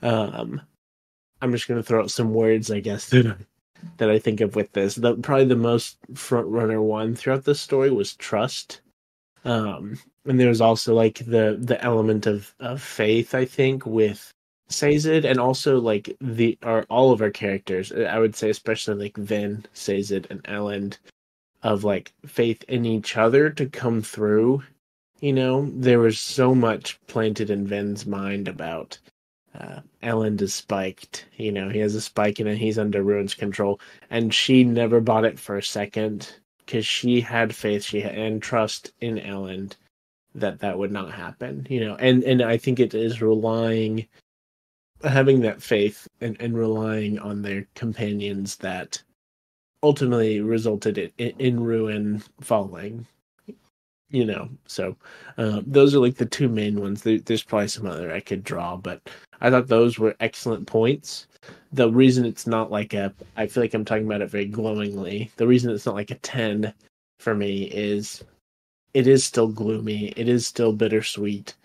[0.01, 0.62] Um
[1.41, 3.36] I'm just gonna throw out some words, I guess, that I,
[3.97, 4.95] that I think of with this.
[4.95, 8.82] The probably the most front runner one throughout the story was trust.
[9.45, 14.34] Um and there's also like the the element of of faith, I think, with
[14.71, 17.91] Sazed and also like the our all of our characters.
[17.91, 20.99] I would say especially like Vin, Sazed, and Elend
[21.63, 24.63] of like faith in each other to come through
[25.21, 28.97] you know, there was so much planted in Vin's mind about
[29.60, 31.25] uh, Elend is spiked.
[31.38, 33.79] You know, he has a spike in and he's under Ruin's control,
[34.10, 38.41] and she never bought it for a second because she had faith, she had and
[38.41, 39.73] trust in Elend
[40.36, 41.67] that that would not happen.
[41.69, 44.08] You know, and and I think it is relying,
[45.03, 49.01] having that faith and and relying on their companions that
[49.82, 53.08] ultimately resulted in, in Ruin falling
[54.10, 54.95] you know so
[55.38, 57.04] uh, those are like the two main ones.
[57.04, 59.10] There, there's probably some other i could draw but
[59.41, 61.28] i thought those were excellent points.
[61.72, 65.32] The reason it's not like a i feel like i'm talking about it very glowingly.
[65.38, 66.74] The reason it's not like a 10
[67.19, 68.24] for me is
[68.93, 71.56] it is still gloomy it is still bittersweet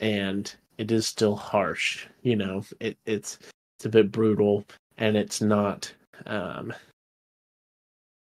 [0.00, 2.64] and it is still harsh you know?
[2.80, 3.38] It, it's
[3.78, 4.64] it's a bit brutal
[4.98, 5.92] and it's not
[6.26, 6.72] um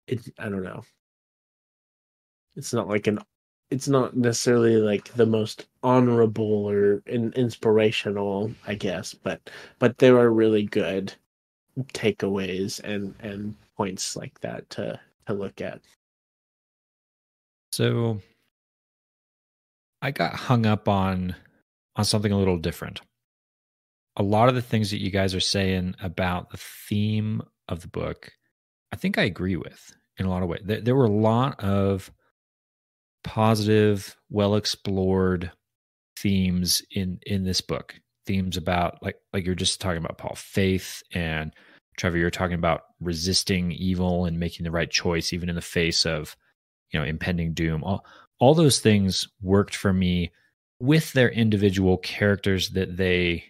[0.07, 0.83] it i don't know.
[2.55, 3.19] It's not like an
[3.73, 10.19] it's not necessarily like the most honorable or in, inspirational, I guess, but but there
[10.19, 11.15] are really good
[11.95, 15.81] takeaways and and points like that to to look at.
[17.73, 18.21] So
[20.03, 21.35] I got hung up on
[21.97, 23.01] on something a little different.
[24.17, 27.89] A lot of the things that you guys are saying about the theme of the
[27.89, 28.31] book,
[28.93, 30.61] I think I agree with in a lot of ways.
[30.63, 32.13] There, there were a lot of
[33.25, 35.51] positive, well explored
[36.19, 37.95] themes in in this book.
[38.27, 41.53] Themes about like like you're just talking about Paul faith and
[41.97, 46.07] Trevor, you're talking about resisting evil and making the right choice even in the face
[46.07, 46.37] of
[46.91, 47.83] you know impending doom.
[47.85, 48.05] All
[48.39, 50.33] all those things worked for me
[50.81, 53.45] with their individual characters that they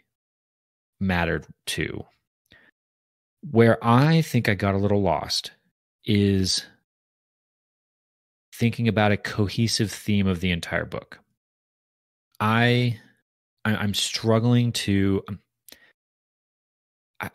[1.00, 2.04] mattered to.
[3.50, 5.52] Where I think I got a little lost
[6.04, 6.64] is
[8.52, 11.18] thinking about a cohesive theme of the entire book.
[12.40, 12.98] I
[13.64, 15.38] I'm struggling to um,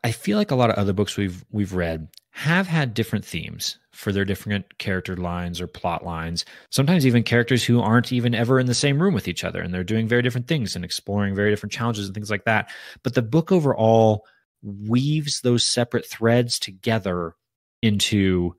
[0.03, 3.79] I feel like a lot of other books we've we've read have had different themes
[3.93, 6.45] for their different character lines or plot lines.
[6.71, 9.73] Sometimes even characters who aren't even ever in the same room with each other and
[9.73, 12.69] they're doing very different things and exploring very different challenges and things like that.
[13.03, 14.25] But the book overall
[14.61, 17.33] weaves those separate threads together
[17.81, 18.55] into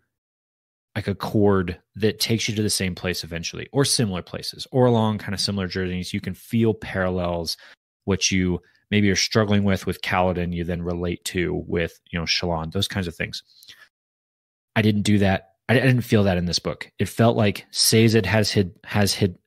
[0.99, 4.87] like a cord that takes you to the same place eventually or similar places or
[4.87, 6.13] along kind of similar journeys.
[6.13, 7.57] You can feel parallels,
[8.05, 12.25] what you maybe are struggling with with Kaladin, you then relate to with, you know,
[12.25, 13.45] Shallan those kinds of things.
[14.75, 15.51] I didn't do that.
[15.69, 16.91] I didn't feel that in this book.
[16.99, 19.39] It felt like Sazed has hid has hid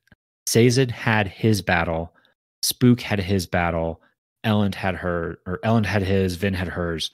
[0.46, 2.14] Sazed had his battle,
[2.62, 4.00] Spook had his battle,
[4.42, 7.10] Elend had her or Elend had his, Vin had hers.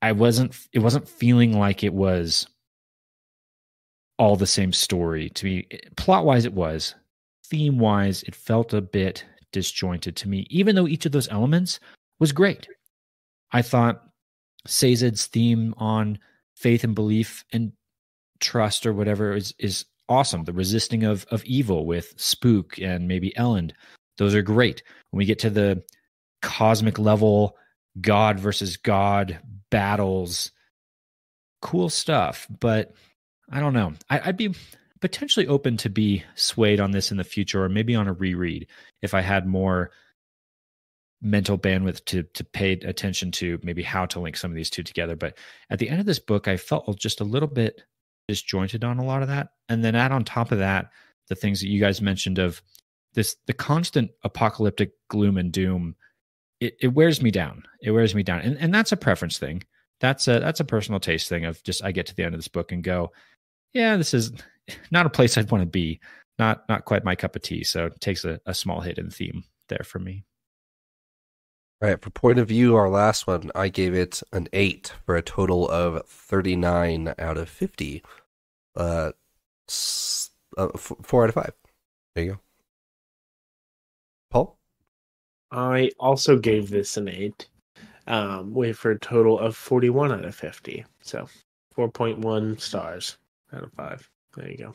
[0.00, 2.46] I wasn't it wasn't feeling like it was
[4.20, 5.66] all the same story to me.
[5.96, 6.94] Plot wise it was.
[7.46, 11.80] Theme wise, it felt a bit disjointed to me, even though each of those elements
[12.18, 12.68] was great.
[13.50, 14.04] I thought
[14.68, 16.18] Sazed's theme on
[16.54, 17.72] faith and belief and
[18.40, 20.44] trust or whatever is is awesome.
[20.44, 23.72] The resisting of of evil with Spook and maybe Elend,
[24.18, 24.82] those are great.
[25.10, 25.82] When we get to the
[26.42, 27.56] cosmic level,
[28.02, 30.52] God versus God battles,
[31.62, 32.46] cool stuff.
[32.60, 32.92] But
[33.50, 33.94] I don't know.
[34.08, 34.54] I, I'd be
[35.00, 38.66] potentially open to be swayed on this in the future, or maybe on a reread
[39.02, 39.90] if I had more
[41.22, 44.82] mental bandwidth to to pay attention to maybe how to link some of these two
[44.82, 45.16] together.
[45.16, 45.36] But
[45.68, 47.82] at the end of this book, I felt just a little bit
[48.28, 49.48] disjointed on a lot of that.
[49.68, 50.90] And then add on top of that
[51.28, 52.62] the things that you guys mentioned of
[53.14, 55.96] this the constant apocalyptic gloom and doom.
[56.60, 57.64] It, it wears me down.
[57.82, 59.64] It wears me down, and and that's a preference thing.
[60.00, 62.38] That's a that's a personal taste thing of just I get to the end of
[62.38, 63.12] this book and go,
[63.72, 64.32] yeah, this is
[64.90, 66.00] not a place I'd want to be.
[66.38, 67.64] Not not quite my cup of tea.
[67.64, 70.24] So it takes a, a small hit in theme there for me.
[71.82, 75.16] All right, for point of view, our last one, I gave it an eight for
[75.16, 78.02] a total of thirty nine out of fifty.
[78.76, 79.12] Uh,
[80.56, 81.52] uh four out of five.
[82.14, 82.40] There you go.
[84.30, 84.58] Paul,
[85.50, 87.48] I also gave this an eight.
[88.06, 90.84] Um, wait for a total of forty one out of fifty.
[91.02, 91.28] So
[91.72, 93.18] four point one stars
[93.52, 94.08] out of five.
[94.36, 94.74] There you go.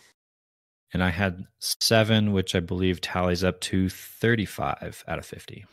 [0.93, 5.65] And I had seven, which I believe tallies up to thirty five out of fifty.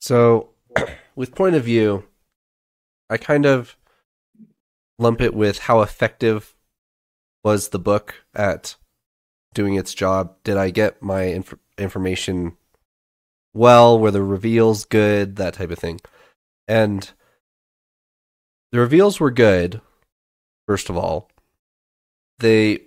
[0.00, 0.50] So,
[1.16, 2.04] with point of view,
[3.10, 3.76] I kind of
[4.98, 6.54] lump it with how effective
[7.44, 8.76] was the book at
[9.54, 10.36] doing its job.
[10.44, 12.56] Did I get my inf- information
[13.54, 13.98] well?
[13.98, 15.36] Were the reveals good?
[15.36, 16.00] That type of thing.
[16.66, 17.10] And
[18.72, 19.80] the reveals were good,
[20.66, 21.30] first of all.
[22.38, 22.80] They.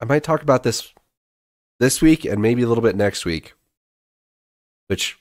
[0.00, 0.92] I might talk about this
[1.80, 3.54] this week and maybe a little bit next week
[4.88, 5.18] which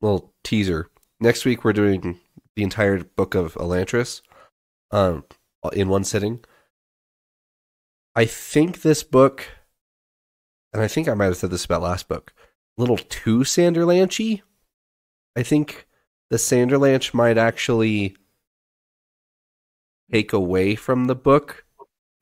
[0.00, 0.88] little teaser.
[1.20, 2.18] Next week we're doing
[2.56, 4.22] the entire book of Elantris
[4.90, 5.24] um
[5.72, 6.40] in one sitting.
[8.16, 9.48] I think this book
[10.72, 12.32] and I think I might have said this about last book,
[12.76, 14.42] a little too Sanderlanchy.
[15.36, 15.86] I think
[16.30, 18.16] the Sanderlanche might actually
[20.10, 21.64] take away from the book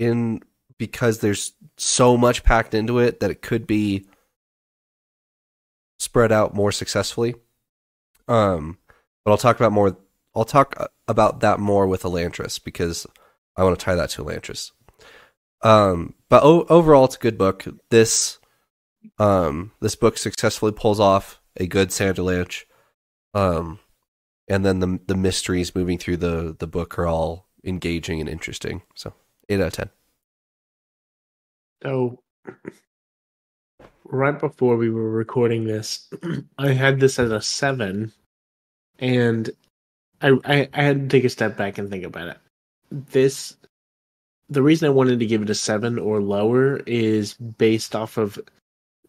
[0.00, 0.40] in
[0.78, 4.06] because there's so much packed into it that it could be
[5.98, 7.34] spread out more successfully.
[8.26, 8.78] Um,
[9.24, 9.96] but I'll talk about more.
[10.34, 13.06] I'll talk about that more with Elantris because
[13.56, 14.72] I want to tie that to Elantris.
[15.62, 17.66] Um, but o- overall, it's a good book.
[17.90, 18.38] This
[19.18, 22.64] um, this book successfully pulls off a good Sanderlanche.
[23.34, 23.80] Um,
[24.48, 28.82] and then the the mysteries moving through the the book are all engaging and interesting.
[28.94, 29.12] So
[29.50, 29.90] eight out of ten.
[31.82, 32.22] So
[34.04, 36.08] right before we were recording this,
[36.58, 38.12] I had this as a seven,
[38.98, 39.50] and
[40.20, 42.38] I, I I had to take a step back and think about it.
[42.90, 43.56] This,
[44.48, 48.38] the reason I wanted to give it a seven or lower is based off of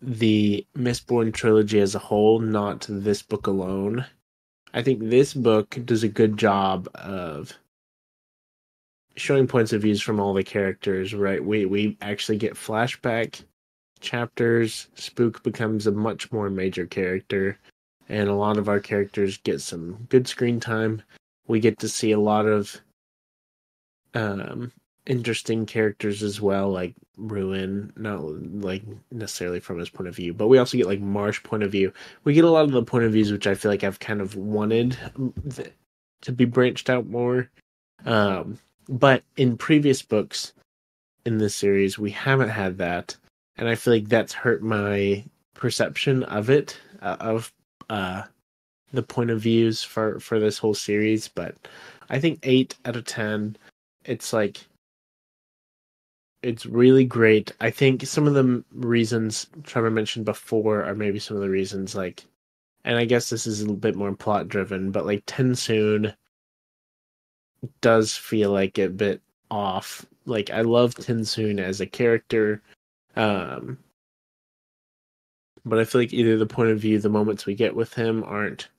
[0.01, 4.06] the Mistborn trilogy as a whole, not this book alone.
[4.73, 7.54] I think this book does a good job of
[9.15, 11.13] showing points of views from all the characters.
[11.13, 13.43] Right, we we actually get flashback
[14.02, 17.58] chapters, Spook becomes a much more major character,
[18.10, 21.02] and a lot of our characters get some good screen time.
[21.47, 22.82] We get to see a lot of
[24.13, 24.71] um,
[25.06, 28.21] interesting characters as well, like Ruin, not
[28.62, 31.71] like necessarily from his point of view, but we also get like Marsh point of
[31.71, 31.93] view.
[32.24, 34.21] We get a lot of the point of views which I feel like I've kind
[34.21, 34.97] of wanted
[35.56, 35.74] th-
[36.21, 37.50] to be branched out more.
[38.06, 38.58] Um,
[38.91, 40.54] but in previous books
[41.25, 43.15] in this series, we haven't had that,
[43.58, 45.23] and I feel like that's hurt my
[45.56, 47.54] perception of it uh, of
[47.89, 48.23] uh
[48.93, 51.27] the point of views for for this whole series.
[51.27, 51.56] But
[52.10, 53.56] i think 8 out of 10
[54.06, 54.65] it's like
[56.43, 57.51] it's really great.
[57.62, 61.95] I think some of the reasons trevor mentioned before are maybe some of the reasons
[61.95, 62.25] like
[62.84, 66.13] and i guess this is a bit more plot driven but like TenSoon
[67.82, 72.62] does feel like a bit off like i love TenSoon as a character
[73.15, 73.78] um
[75.65, 78.24] but I feel like either the point of view, the moments we get with him
[78.24, 78.69] aren't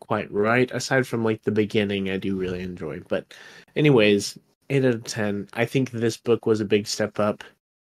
[0.00, 0.70] quite right.
[0.70, 3.00] Aside from like the beginning, I do really enjoy.
[3.08, 3.34] But,
[3.76, 4.38] anyways,
[4.70, 5.48] eight out of ten.
[5.54, 7.42] I think this book was a big step up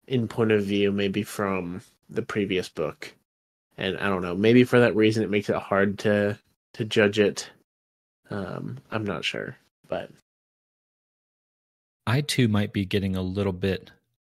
[0.06, 3.14] in point of view, maybe from the previous book.
[3.78, 6.38] And I don't know, maybe for that reason, it makes it hard to
[6.74, 7.50] to judge it.
[8.30, 9.56] Um, I'm not sure,
[9.90, 10.10] but
[12.06, 13.90] I too might be getting a little bit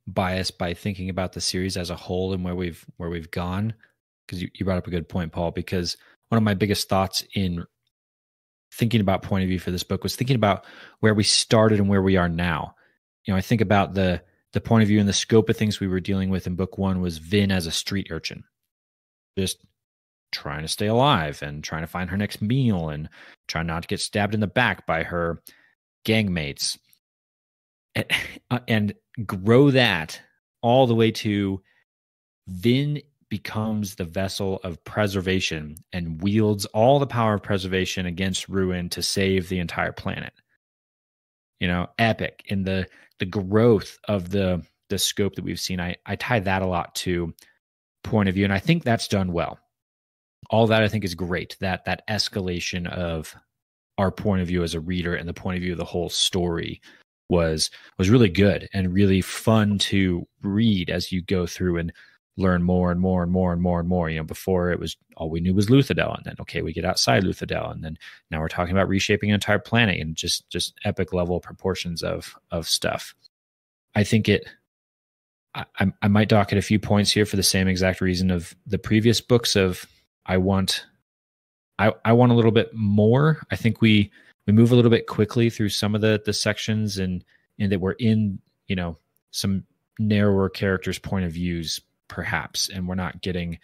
[0.06, 3.74] biased by thinking about the series as a whole and where we've where we've gone
[4.24, 5.96] because you, you brought up a good point paul because
[6.28, 7.64] one of my biggest thoughts in
[8.72, 10.64] thinking about point of view for this book was thinking about
[11.00, 12.74] where we started and where we are now.
[13.24, 15.80] You know i think about the the point of view and the scope of things
[15.80, 18.42] we were dealing with in book one was vin as a street urchin.
[19.36, 19.58] Just
[20.36, 23.08] trying to stay alive and trying to find her next meal and
[23.48, 25.42] trying not to get stabbed in the back by her
[26.06, 26.78] gangmates.
[27.94, 28.06] And,
[28.50, 28.94] uh, and
[29.24, 30.20] grow that
[30.60, 31.62] all the way to
[32.48, 38.88] Vin becomes the vessel of preservation and wields all the power of preservation against ruin
[38.90, 40.32] to save the entire planet.
[41.58, 42.86] You know epic in the
[43.18, 45.80] the growth of the the scope that we've seen.
[45.80, 47.34] I i tie that a lot to
[48.06, 49.58] point of view and i think that's done well
[50.50, 53.34] all that i think is great that that escalation of
[53.98, 56.08] our point of view as a reader and the point of view of the whole
[56.08, 56.80] story
[57.28, 61.92] was was really good and really fun to read as you go through and
[62.36, 64.10] learn more and more and more and more and more.
[64.10, 66.84] You know, before it was all we knew was Luthadel, and then okay, we get
[66.84, 67.98] outside Luthadel, and then
[68.30, 72.34] now we're talking about reshaping an entire planet and just just epic level proportions of
[72.50, 73.14] of stuff.
[73.94, 74.46] I think it.
[75.54, 78.54] I, I might dock it a few points here for the same exact reason of
[78.66, 79.56] the previous books.
[79.56, 79.86] Of
[80.26, 80.86] I want,
[81.78, 83.40] I I want a little bit more.
[83.50, 84.10] I think we
[84.46, 87.24] we move a little bit quickly through some of the the sections and
[87.58, 88.98] and that we're in you know
[89.30, 89.64] some
[89.98, 93.58] narrower characters point of views perhaps and we're not getting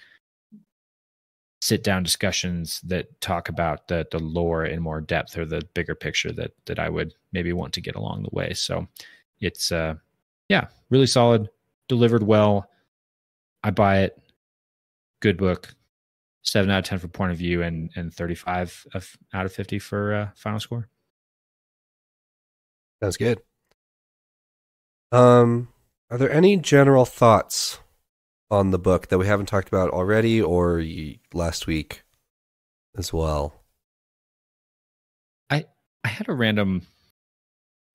[1.60, 5.94] sit down discussions that talk about the the lore in more depth or the bigger
[5.94, 8.52] picture that that I would maybe want to get along the way.
[8.54, 8.88] So
[9.40, 9.94] it's uh
[10.48, 11.48] yeah really solid
[11.88, 12.68] delivered well.
[13.62, 14.20] I buy it.
[15.20, 15.72] Good book
[16.42, 19.78] seven out of ten for point of view and and 35 of, out of 50
[19.78, 20.88] for uh, final score.
[23.02, 23.40] Sounds good.
[25.10, 25.68] Um
[26.10, 27.78] are there any general thoughts
[28.50, 30.84] on the book that we haven't talked about already or
[31.32, 32.02] last week
[32.96, 33.54] as well?
[35.50, 35.64] I
[36.04, 36.82] i had a random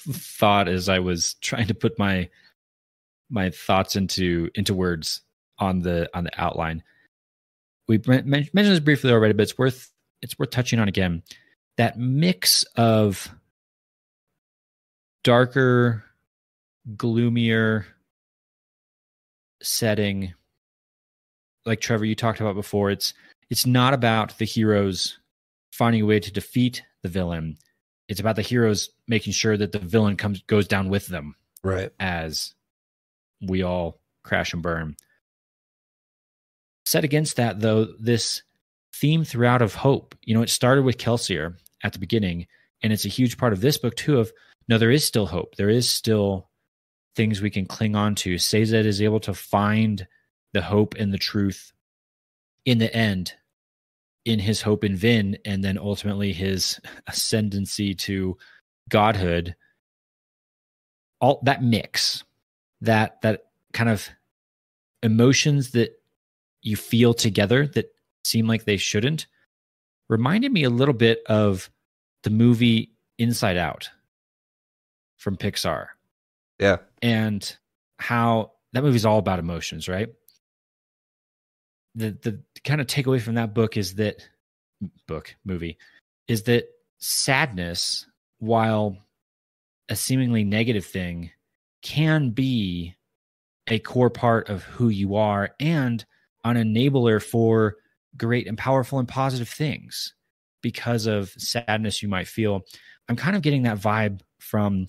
[0.02, 2.30] thought as i was trying to put my
[3.30, 5.22] my thoughts into into words
[5.60, 6.84] on the on the outline
[7.88, 11.24] we mentioned this briefly already, but it's worth it's worth touching on again.
[11.78, 13.30] That mix of
[15.24, 16.04] darker,
[16.96, 17.86] gloomier
[19.62, 20.34] setting,
[21.66, 22.90] like Trevor you talked about before.
[22.92, 23.14] It's
[23.50, 25.20] it's not about the heroes
[25.72, 27.58] finding a way to defeat the villain.
[28.10, 31.36] It's about the heroes making sure that the villain comes goes down with them.
[31.64, 31.92] Right.
[32.00, 32.54] As
[33.42, 34.96] we all crash and burn.
[36.88, 38.44] Set against that, though, this
[38.96, 40.16] theme throughout of hope.
[40.24, 42.48] You know, it started with Kelsier at the beginning,
[42.82, 44.20] and it's a huge part of this book too.
[44.20, 44.32] Of
[44.70, 45.56] no, there is still hope.
[45.58, 46.48] There is still
[47.14, 48.38] things we can cling on to.
[48.38, 50.08] Sazed is able to find
[50.54, 51.74] the hope and the truth
[52.64, 53.34] in the end
[54.24, 58.38] in his hope in Vin, and then ultimately his ascendancy to
[58.88, 59.58] godhood.
[61.20, 62.24] All that mix,
[62.80, 64.08] that that kind of
[65.04, 65.97] emotions that
[66.62, 67.92] you feel together that
[68.24, 69.28] seem like they shouldn't
[70.10, 71.70] reminded me a little bit of
[72.24, 73.90] the movie Inside Out
[75.18, 75.88] from Pixar.
[76.60, 76.78] Yeah.
[77.02, 77.58] And
[78.00, 80.10] how that movie's all about emotions, right?
[81.96, 84.28] The the kind of takeaway from that book is that
[85.08, 85.78] book, movie,
[86.28, 86.68] is that
[87.00, 88.06] sadness,
[88.40, 88.98] while
[89.90, 91.32] a seemingly negative thing,
[91.82, 92.96] can be
[93.68, 96.06] a core part of who you are and
[96.56, 97.76] an enabler for
[98.16, 100.14] great and powerful and positive things
[100.62, 102.64] because of sadness you might feel.
[103.10, 104.88] I'm kind of getting that vibe from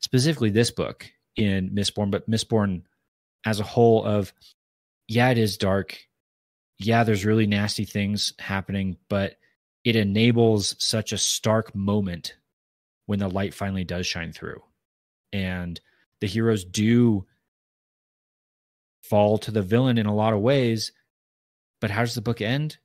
[0.00, 2.82] specifically this book in Mistborn, but Mistborn
[3.44, 4.32] as a whole of
[5.08, 5.98] yeah, it is dark.
[6.78, 9.36] Yeah, there's really nasty things happening, but
[9.84, 12.36] it enables such a stark moment
[13.06, 14.62] when the light finally does shine through.
[15.32, 15.80] And
[16.20, 17.26] the heroes do
[19.12, 20.90] fall to the villain in a lot of ways.
[21.82, 22.78] But how does the book end?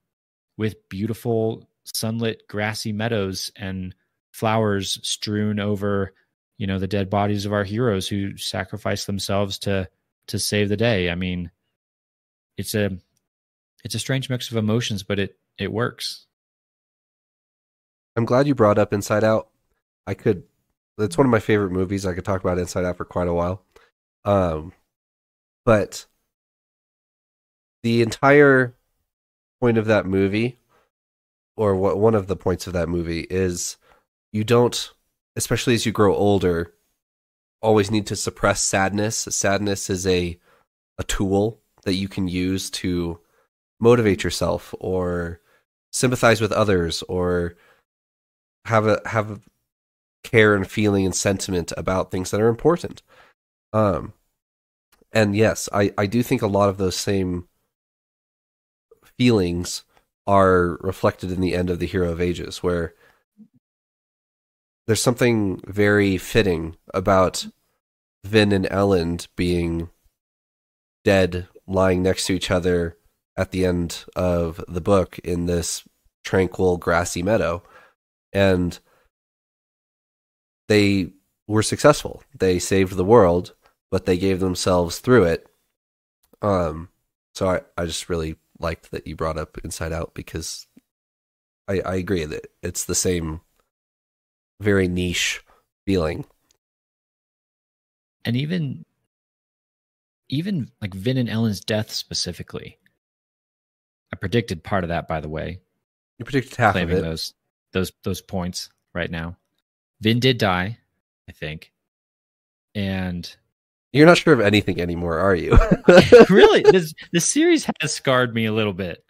[0.58, 3.96] With beautiful sunlit grassy meadows and
[4.34, 6.14] flowers strewn over,
[6.58, 9.88] you know, the dead bodies of our heroes who sacrifice themselves to
[10.28, 11.10] to save the day.
[11.10, 11.50] I mean,
[12.58, 12.98] it's a
[13.86, 16.26] it's a strange mix of emotions, but it it works.
[18.18, 19.48] I'm glad you brought up Inside Out.
[20.06, 20.44] I could
[20.98, 22.06] it's one of my favorite movies.
[22.06, 23.64] I could talk about Inside Out for quite a while.
[24.26, 24.74] Um
[25.64, 26.06] but
[27.84, 28.76] the entire
[29.60, 30.60] point of that movie
[31.56, 33.78] or what one of the points of that movie is
[34.32, 34.92] you don't
[35.36, 36.74] especially as you grow older
[37.62, 39.28] always need to suppress sadness.
[39.30, 40.40] Sadness is a
[40.98, 43.20] a tool that you can use to
[43.80, 45.40] motivate yourself or
[45.92, 47.56] sympathize with others or
[48.66, 49.48] have a have
[50.24, 53.02] care and feeling and sentiment about things that are important.
[53.74, 54.14] Um
[55.14, 57.48] and yes, I I do think a lot of those same
[59.18, 59.84] feelings
[60.26, 62.93] are reflected in the end of the Hero of Ages where
[64.86, 67.45] there's something very fitting about
[68.24, 69.89] Vin and Elend being
[71.03, 72.97] dead, lying next to each other
[73.36, 75.84] at the end of the book in this
[76.24, 77.63] tranquil, grassy meadow.
[78.34, 78.78] And
[80.68, 81.11] they
[81.47, 82.24] were successful.
[82.38, 83.53] They saved the world,
[83.89, 85.47] but they gave themselves through it.
[86.41, 86.89] Um,
[87.34, 90.68] so I, I just really liked that you brought up Inside Out because
[91.68, 93.41] I, I agree that it's the same
[94.60, 95.43] very niche
[95.86, 96.26] feeling.
[98.26, 98.86] And even
[100.30, 102.78] even like Vin and Elend's death specifically.
[104.12, 105.60] I predicted part of that by the way.
[106.18, 107.01] You predicted half of it.
[107.01, 107.34] those
[107.74, 109.38] those those points right now.
[110.01, 110.78] Vin did die,
[111.28, 111.72] I think.
[112.76, 113.36] And
[113.98, 115.58] You're not sure of anything anymore, are you?
[116.30, 119.04] really, this the series has scarred me a little bit.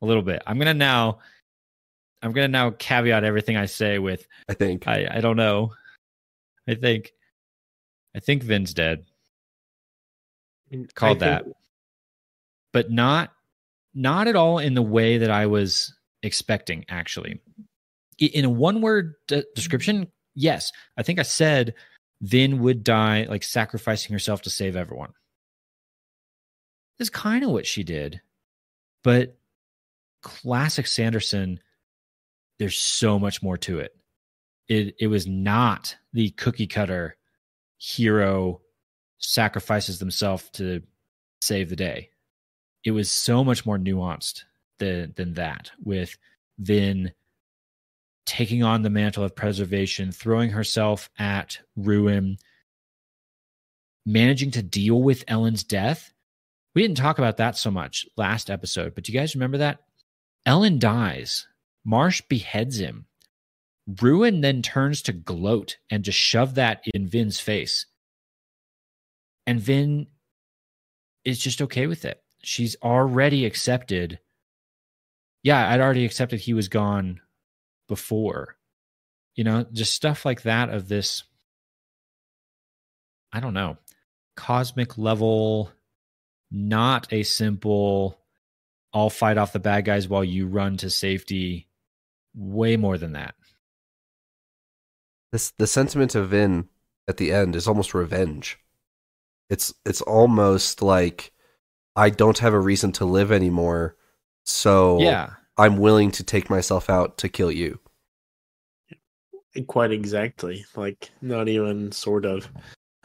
[0.00, 0.42] A little bit.
[0.46, 1.18] I'm gonna now
[2.22, 4.88] I'm gonna now caveat everything I say with I think.
[4.88, 5.72] I, I don't know.
[6.68, 7.12] I think
[8.16, 9.04] I think Vin's dead.
[10.70, 11.52] I mean, Called I think- that.
[12.72, 13.32] But not
[13.94, 17.40] not at all in the way that I was expecting, actually.
[18.18, 20.72] In a one word de- description, yes.
[20.96, 21.74] I think I said
[22.22, 25.12] Vin would die like sacrificing herself to save everyone.
[26.98, 28.20] This is kind of what she did.
[29.02, 29.36] But
[30.22, 31.58] classic Sanderson,
[32.58, 33.96] there's so much more to it.
[34.68, 37.16] It it was not the cookie cutter
[37.78, 38.60] hero
[39.18, 40.82] sacrifices themselves to
[41.40, 42.10] save the day.
[42.84, 44.44] It was so much more nuanced
[44.78, 46.16] than than that, with
[46.58, 47.12] Vin
[48.26, 52.38] taking on the mantle of preservation, throwing herself at ruin,
[54.06, 56.12] managing to deal with Elend's death.
[56.74, 59.80] We didn't talk about that so much last episode, but do you guys remember that?
[60.46, 61.46] Ellen dies.
[61.84, 63.06] Marsh beheads him.
[64.00, 67.86] Ruin then turns to gloat and just shove that in Vin's face.
[69.46, 70.06] And Vin
[71.24, 72.22] is just okay with it.
[72.44, 74.20] She's already accepted.
[75.42, 77.20] Yeah, I'd already accepted he was gone
[77.88, 78.56] before.
[79.34, 81.22] You know, just stuff like that of this,
[83.32, 83.78] I don't know,
[84.36, 85.70] cosmic level,
[86.50, 88.18] not a simple,
[88.92, 91.68] I'll fight off the bad guys while you run to safety.
[92.34, 93.34] Way more than that.
[95.32, 96.68] This the sentiment of in
[97.08, 98.58] at the end is almost revenge.
[99.50, 101.32] It's it's almost like
[101.96, 103.96] I don't have a reason to live anymore,
[104.44, 105.34] so Yeah.
[105.62, 107.78] I'm willing to take myself out to kill you.
[109.66, 112.48] quite exactly like not even sort of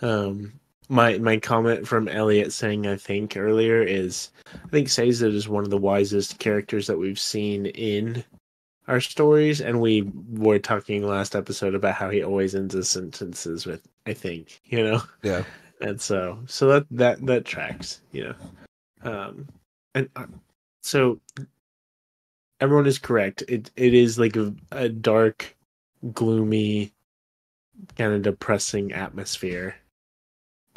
[0.01, 0.53] um
[0.87, 4.29] my my comment from elliot saying i think earlier is
[4.63, 8.23] i think Sazed is one of the wisest characters that we've seen in
[8.87, 13.65] our stories and we were talking last episode about how he always ends his sentences
[13.65, 15.43] with i think you know Yeah.
[15.81, 18.35] and so so that that that tracks you know
[19.03, 19.47] um
[19.95, 20.27] and uh,
[20.81, 21.19] so
[22.59, 25.55] everyone is correct it it is like a, a dark
[26.13, 26.91] gloomy
[27.95, 29.75] kind of depressing atmosphere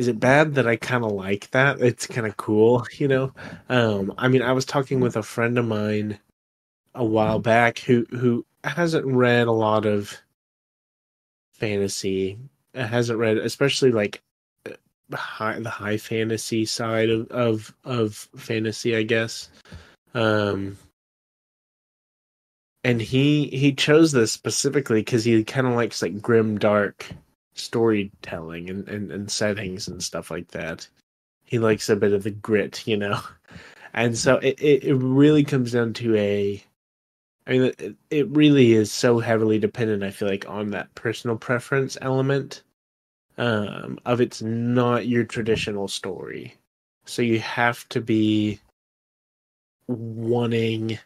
[0.00, 1.82] is it bad that I kind of like that?
[1.82, 3.34] It's kind of cool, you know.
[3.68, 6.18] Um, I mean, I was talking with a friend of mine
[6.94, 10.18] a while back who who hasn't read a lot of
[11.52, 12.38] fantasy.
[12.74, 14.22] Hasn't read, especially like
[15.12, 19.50] high the high fantasy side of of of fantasy, I guess.
[20.14, 20.78] Um,
[22.84, 27.06] and he he chose this specifically because he kind of likes like grim dark
[27.54, 30.88] storytelling and, and and settings and stuff like that.
[31.44, 33.20] He likes a bit of the grit, you know.
[33.92, 36.62] And so it, it, it really comes down to a
[37.46, 40.04] I mean, it, it really is so heavily dependent.
[40.04, 42.62] I feel like on that personal preference element
[43.38, 46.54] um, of it's not your traditional story,
[47.06, 48.60] so you have to be
[49.88, 50.98] wanting.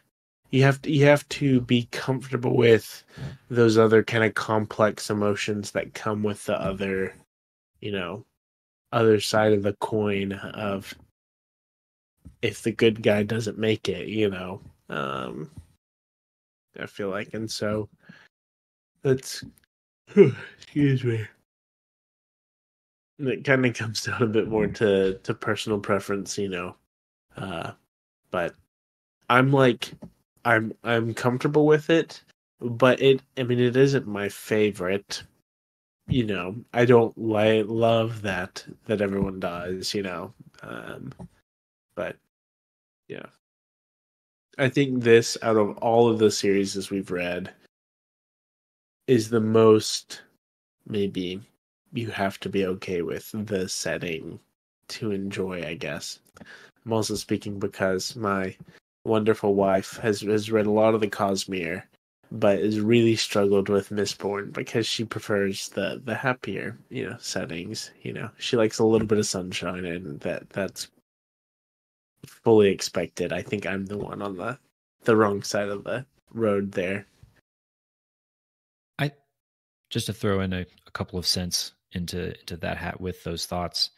[0.51, 3.03] You have to you have to be comfortable with
[3.49, 7.13] those other kind of complex emotions that come with the other,
[7.81, 8.25] you know,
[8.91, 10.93] other side of the coin of
[12.41, 14.61] if the good guy doesn't make it, you know.
[14.89, 15.49] Um,
[16.79, 17.89] I feel like, and so
[19.01, 19.43] that's
[20.57, 21.25] excuse me.
[23.17, 26.75] It kind of comes down a bit more to to personal preference, you know.
[27.37, 27.71] Uh,
[28.31, 28.53] but
[29.29, 29.91] I'm like,
[30.45, 32.21] I'm I'm comfortable with it,
[32.61, 33.21] but it.
[33.37, 35.23] I mean, it isn't my favorite.
[36.07, 39.93] You know, I don't like love that that everyone does.
[39.93, 41.11] You know, um,
[41.95, 42.15] but
[43.07, 43.25] yeah,
[44.57, 47.51] I think this, out of all of the series as we've read,
[49.07, 50.21] is the most
[50.87, 51.41] maybe
[51.93, 54.39] you have to be okay with the setting
[54.89, 56.19] to enjoy, I guess.
[56.85, 58.55] I'm also speaking because my
[59.05, 61.83] wonderful wife has has read a lot of the Cosmere,
[62.31, 67.91] but has really struggled with Mistborn because she prefers the the happier, you know, settings.
[68.01, 70.89] You know, she likes a little bit of sunshine, and that that's
[72.25, 73.31] fully expected.
[73.31, 74.57] I think I'm the one on the
[75.03, 77.05] the wrong side of the road there.
[78.99, 79.11] I
[79.89, 83.45] just to throw in a, a couple of cents into into that hat with those
[83.45, 83.91] thoughts.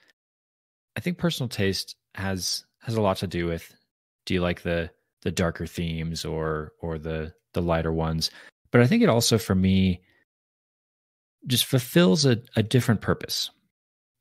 [0.96, 3.74] I think personal taste has has a lot to do with
[4.26, 4.90] do you like the
[5.24, 8.30] the darker themes or or the the lighter ones.
[8.72, 10.02] But I think it also for me
[11.46, 13.50] just fulfills a, a different purpose.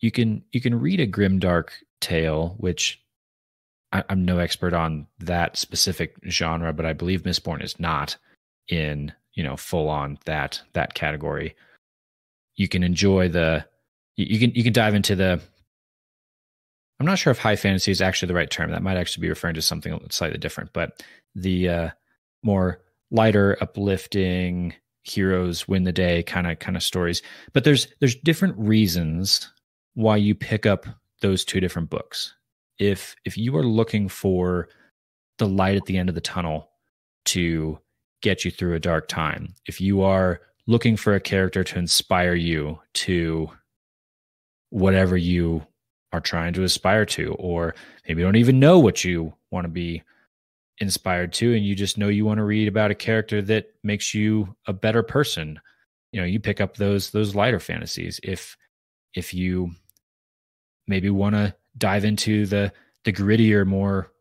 [0.00, 3.02] You can you can read a grim dark tale, which
[3.92, 8.16] I, am no expert on that specific genre, but I believe Mistborn is not
[8.68, 11.54] in you know full on that that category.
[12.56, 13.64] You can enjoy the
[14.16, 15.40] you can you can dive into the.
[16.98, 18.70] I'm not sure if high fantasy is actually the right term.
[18.70, 21.02] That might actually be referring to something slightly different, but
[21.34, 21.90] the uh,
[22.42, 22.80] more
[23.10, 27.22] lighter, uplifting heroes win the day kind of kind of stories.
[27.52, 29.50] But there's there's different reasons
[29.94, 30.86] why you pick up
[31.20, 32.34] those two different books
[32.78, 34.68] if if you are looking for
[35.38, 36.70] the light at the end of the tunnel
[37.26, 37.78] to
[38.22, 42.34] get you through a dark time, if you are looking for a character to inspire
[42.34, 43.48] you to
[44.70, 45.64] whatever you
[46.16, 47.74] are trying to aspire to, or
[48.08, 50.02] maybe don't even know what you want to be
[50.78, 54.14] inspired to, and you just know you want to read about a character that makes
[54.14, 55.60] you a better person,
[56.12, 58.20] you know, you pick up those those lighter fantasies.
[58.22, 58.56] If
[59.14, 59.70] if you
[60.86, 62.72] maybe want to dive into the
[63.04, 64.12] the grittier, more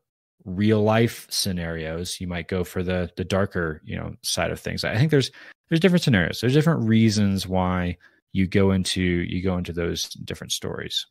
[0.45, 4.83] real life scenarios, you might go for the the darker, you know, side of things.
[4.83, 5.31] I think there's
[5.69, 6.41] there's different scenarios.
[6.41, 7.97] There's different reasons why
[8.31, 11.05] you go into you go into those different stories.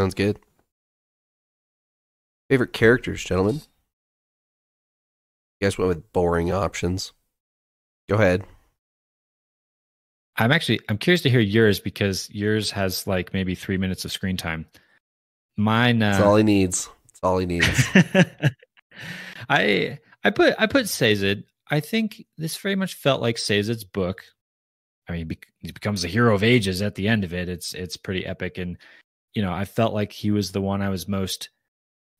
[0.00, 0.38] Sounds good.
[2.48, 3.56] Favorite characters, gentlemen?
[5.60, 7.12] You guys went with boring options.
[8.08, 8.44] Go ahead.
[10.36, 14.10] I'm actually I'm curious to hear yours because yours has like maybe three minutes of
[14.10, 14.64] screen time.
[15.58, 16.02] Mine.
[16.02, 16.88] Uh, That's all he needs.
[17.04, 17.86] That's all he needs.
[19.50, 21.42] I I put I put Sazed.
[21.70, 24.24] I think this very much felt like Sazed's book.
[25.10, 27.50] I mean, he becomes the hero of ages at the end of it.
[27.50, 28.78] It's it's pretty epic, and
[29.34, 31.50] you know, I felt like he was the one I was most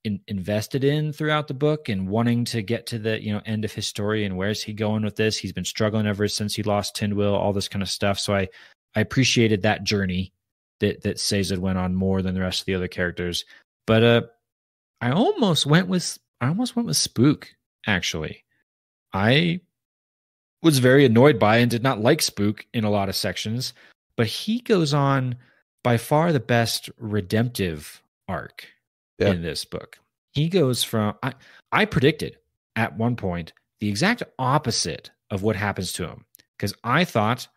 [0.04, 3.64] in, invested in throughout the book and wanting to get to the you know end
[3.64, 5.36] of his story and where's he going with this?
[5.36, 8.18] He's been struggling ever since he lost Tindwyl all this kind of stuff.
[8.18, 8.48] So i
[8.96, 10.32] i appreciated that journey
[10.80, 13.44] that that Sazed went on more than the rest of the other characters.
[13.86, 14.22] But uh
[15.00, 17.52] i almost went with i almost went with spook
[17.86, 18.44] actually.
[19.12, 19.60] I
[20.62, 23.72] was very annoyed by and did not like spook in a lot of sections
[24.16, 25.34] but he goes on
[25.82, 28.68] by far the best redemptive arc
[29.18, 29.28] yeah.
[29.28, 29.98] in this book.
[30.32, 31.34] He goes from I,
[31.72, 32.36] I predicted
[32.76, 36.24] at one point the exact opposite of what happens to him
[36.56, 37.48] because I thought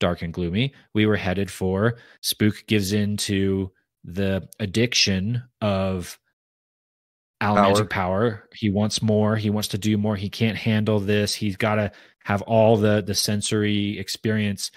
[0.00, 0.72] dark and gloomy.
[0.94, 3.72] We were headed for Spook gives in to
[4.04, 6.18] the addiction of
[7.42, 8.48] allomantic power.
[8.54, 9.36] He wants more.
[9.36, 10.16] He wants to do more.
[10.16, 11.34] He can't handle this.
[11.34, 11.92] He's got to
[12.24, 14.70] have all the the sensory experience.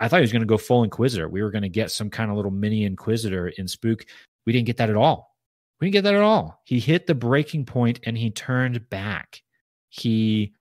[0.00, 1.28] I thought he was going to go full Inquisitor.
[1.28, 4.06] We were going to get some kind of little mini Inquisitor in Spook.
[4.46, 5.36] We didn't get that at all.
[5.80, 6.60] We didn't get that at all.
[6.64, 9.42] He hit the breaking point and he turned back.
[9.90, 10.54] He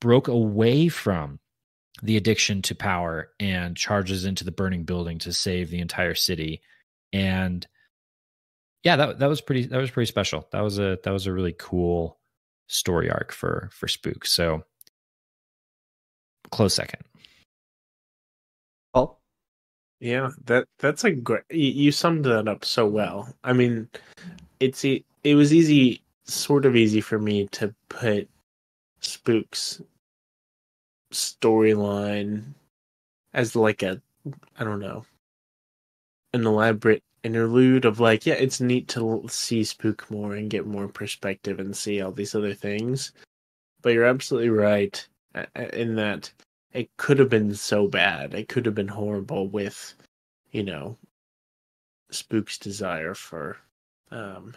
[0.00, 1.38] broke away from
[2.02, 6.60] the addiction to power and charges into the burning building to save the entire city.
[7.12, 7.66] And
[8.82, 10.48] yeah, that that was pretty that was pretty special.
[10.52, 12.18] That was a that was a really cool
[12.66, 14.26] story arc for for Spook.
[14.26, 14.64] So
[16.50, 17.02] close second.
[18.94, 19.20] Paul?
[20.00, 21.42] Yeah, that that's a great.
[21.50, 23.28] You summed that up so well.
[23.42, 23.88] I mean,
[24.60, 28.28] it's it was easy, sort of easy for me to put
[29.00, 29.82] Spook's
[31.12, 32.42] storyline
[33.34, 34.00] as like a,
[34.58, 35.04] I don't know,
[36.32, 40.88] an elaborate interlude of like, yeah, it's neat to see Spook more and get more
[40.88, 43.12] perspective and see all these other things.
[43.82, 45.06] But you're absolutely right
[45.72, 46.32] in that
[46.74, 48.34] it could have been so bad.
[48.34, 49.94] It could have been horrible with,
[50.50, 50.98] you know,
[52.10, 53.56] Spook's desire for
[54.10, 54.54] um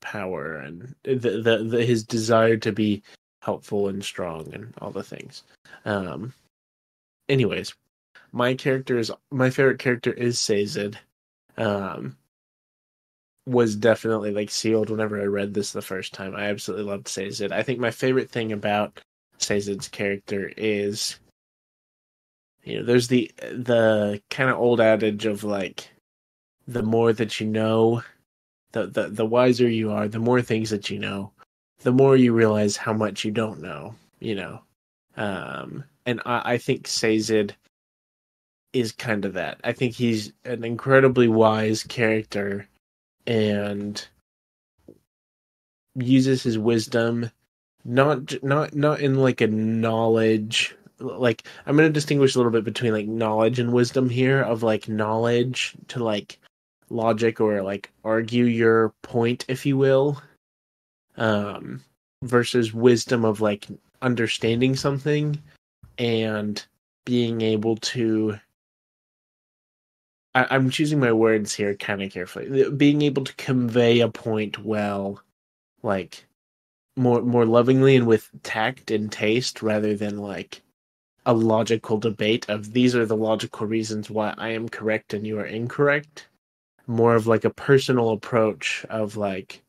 [0.00, 3.02] power and the, the, the his desire to be
[3.42, 5.42] helpful and strong and all the things.
[5.84, 6.32] Um
[7.28, 7.74] anyways,
[8.32, 10.98] my character is my favorite character is Sazed.
[11.56, 12.16] Um
[13.46, 16.34] was definitely like sealed whenever I read this the first time.
[16.34, 17.52] I absolutely loved Sazed.
[17.52, 19.00] I think my favorite thing about
[19.38, 21.18] Sazed's character is
[22.66, 25.88] you know, there's the the kind of old adage of like
[26.66, 28.02] the more that you know,
[28.72, 31.30] the, the the wiser you are, the more things that you know,
[31.82, 34.60] the more you realize how much you don't know, you know.
[35.16, 37.54] Um and I, I think Sazed
[38.72, 39.60] is kind of that.
[39.64, 42.66] I think he's an incredibly wise character
[43.26, 44.06] and
[45.94, 47.30] uses his wisdom
[47.86, 52.64] not not not in like a knowledge like i'm going to distinguish a little bit
[52.64, 56.38] between like knowledge and wisdom here of like knowledge to like
[56.90, 60.20] logic or like argue your point if you will
[61.16, 61.82] um
[62.24, 63.66] versus wisdom of like
[64.02, 65.40] understanding something
[65.98, 66.66] and
[67.04, 68.36] being able to
[70.34, 74.64] I, i'm choosing my words here kind of carefully being able to convey a point
[74.64, 75.22] well
[75.82, 76.25] like
[76.96, 80.62] more more lovingly and with tact and taste rather than like
[81.26, 85.38] a logical debate of these are the logical reasons why I am correct and you
[85.38, 86.28] are incorrect.
[86.86, 89.62] More of like a personal approach of like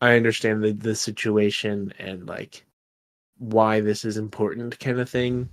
[0.00, 2.64] I understand the the situation and like
[3.38, 5.48] why this is important kind of thing.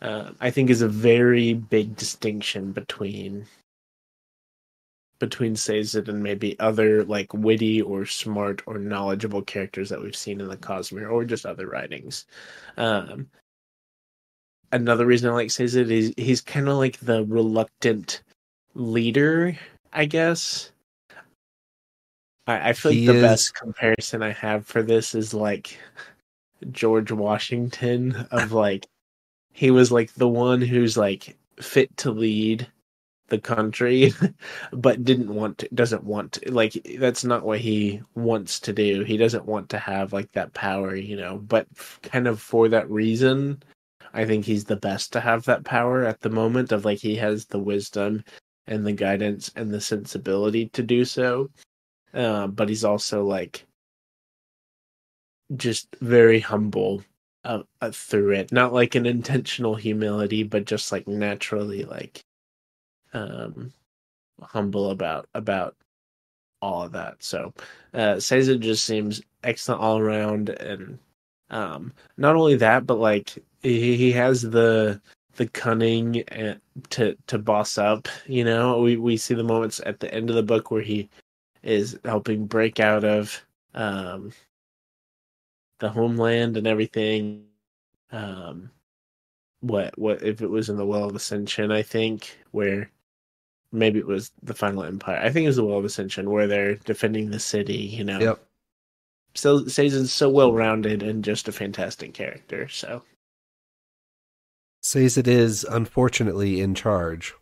[0.00, 3.46] Uh, I think is a very big distinction between
[5.18, 10.40] between Sazed and maybe other like witty or smart or knowledgeable characters that we've seen
[10.40, 12.26] in the Cosmere or just other writings.
[12.76, 13.28] Um,
[14.72, 18.22] another reason I like Sazed is he's kind of like the reluctant
[18.74, 19.56] leader,
[19.92, 20.72] I guess.
[22.46, 23.22] I, I feel he like the is...
[23.22, 25.78] best comparison I have for this is like
[26.70, 28.86] George Washington of like
[29.52, 32.66] he was like the one who's like fit to lead
[33.28, 34.12] the country
[34.72, 39.02] but didn't want to doesn't want to like that's not what he wants to do.
[39.04, 41.66] He doesn't want to have like that power you know but
[42.02, 43.62] kind of for that reason
[44.12, 47.16] i think he's the best to have that power at the moment of like he
[47.16, 48.22] has the wisdom
[48.66, 51.50] and the guidance and the sensibility to do so.
[52.12, 53.66] Uh, but he's also like
[55.56, 57.02] just very humble
[57.44, 58.52] uh, uh, through it.
[58.52, 62.22] Not like an intentional humility but just like naturally like
[63.14, 63.72] um,
[64.42, 65.76] humble about about
[66.62, 67.22] all of that.
[67.22, 67.52] So
[67.94, 70.98] uh just seems excellent all around and
[71.50, 75.00] um not only that but like he, he has the
[75.36, 76.60] the cunning and
[76.90, 78.80] to to boss up, you know.
[78.80, 81.10] We we see the moments at the end of the book where he
[81.62, 83.44] is helping break out of
[83.74, 84.32] um
[85.80, 87.46] the homeland and everything.
[88.12, 88.70] Um
[89.60, 92.90] what what if it was in the well of ascension, I think, where
[93.74, 95.20] maybe it was the final empire.
[95.22, 97.76] I think it was the Well of Ascension where they're defending the city.
[97.76, 98.20] You know.
[98.20, 98.44] Yep.
[99.34, 102.68] So Sazed's so well rounded and just a fantastic character.
[102.68, 103.02] So.
[104.82, 107.34] Sazed is unfortunately in charge.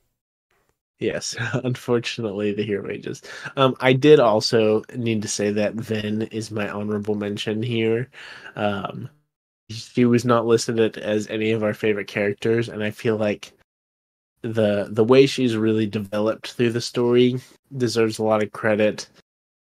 [1.03, 3.23] Yes, unfortunately, the hero ages.
[3.57, 8.09] Um, I did also need to say that Vin is my honorable mention here.
[8.55, 9.11] Um,
[9.69, 13.53] she was not listed as any of our favorite characters, and I feel like
[14.43, 17.41] the the way she's really developed through the story
[17.77, 19.09] deserves a lot of credit.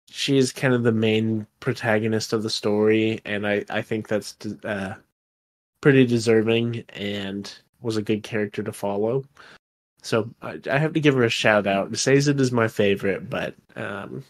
[0.10, 4.36] She is kind of the main protagonist of the story, and I I think that's
[4.64, 4.96] uh,
[5.82, 7.52] pretty deserving and
[7.82, 9.26] was a good character to follow.
[10.02, 11.96] So I, I have to give her a shout out.
[11.98, 14.24] Sazed is my favorite, but um,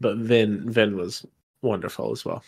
[0.00, 1.26] but Vin Vin was
[1.62, 2.42] wonderful as well.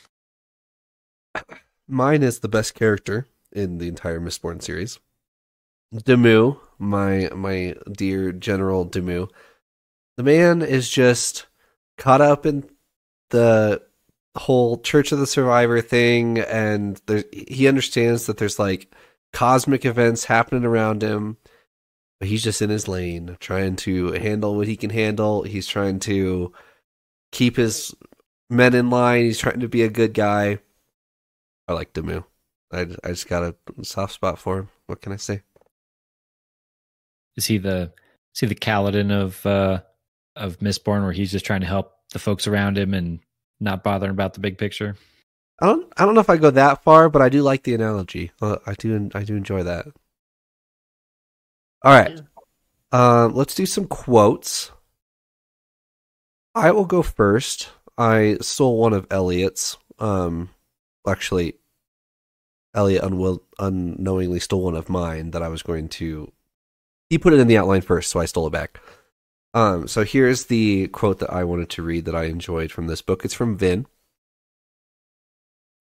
[1.88, 4.98] Mine is the best character in the entire Mistborn series.
[5.92, 9.28] Demoux, my my dear General Demoux,
[10.16, 11.46] The man is just
[11.98, 12.68] caught up in
[13.30, 13.82] the
[14.36, 18.92] whole Church of the Survivor thing, and there, he understands that there's like
[19.32, 21.36] cosmic events happening around him,
[22.20, 25.42] but he's just in his lane, trying to handle what he can handle.
[25.42, 26.52] He's trying to
[27.32, 27.94] keep his
[28.48, 29.24] men in line.
[29.24, 30.60] He's trying to be a good guy.
[31.68, 32.24] I like Demoux.
[32.72, 34.68] I I just got a soft spot for him.
[34.86, 35.42] What can I say?
[37.40, 37.90] Is he the
[38.34, 39.80] is he the Kaladin of uh
[40.36, 43.20] of Mistborn where he's just trying to help the folks around him and
[43.60, 44.94] not bothering about the big picture?
[45.58, 47.74] I don't I don't know if I go that far, but I do like the
[47.74, 48.30] analogy.
[48.42, 49.86] Uh, I do I do enjoy that.
[51.82, 52.20] All right.
[52.92, 54.70] Um, let's do some quotes.
[56.54, 57.70] I will go first.
[57.96, 59.78] I stole one of Elliot's.
[59.98, 60.50] Um,
[61.08, 61.54] actually,
[62.74, 66.30] Elliot unwill- unknowingly stole one of mine that I was going to.
[67.10, 68.80] He put it in the outline first, so I stole it back.
[69.52, 73.02] Um, so here's the quote that I wanted to read that I enjoyed from this
[73.02, 73.24] book.
[73.24, 73.86] It's from Vin.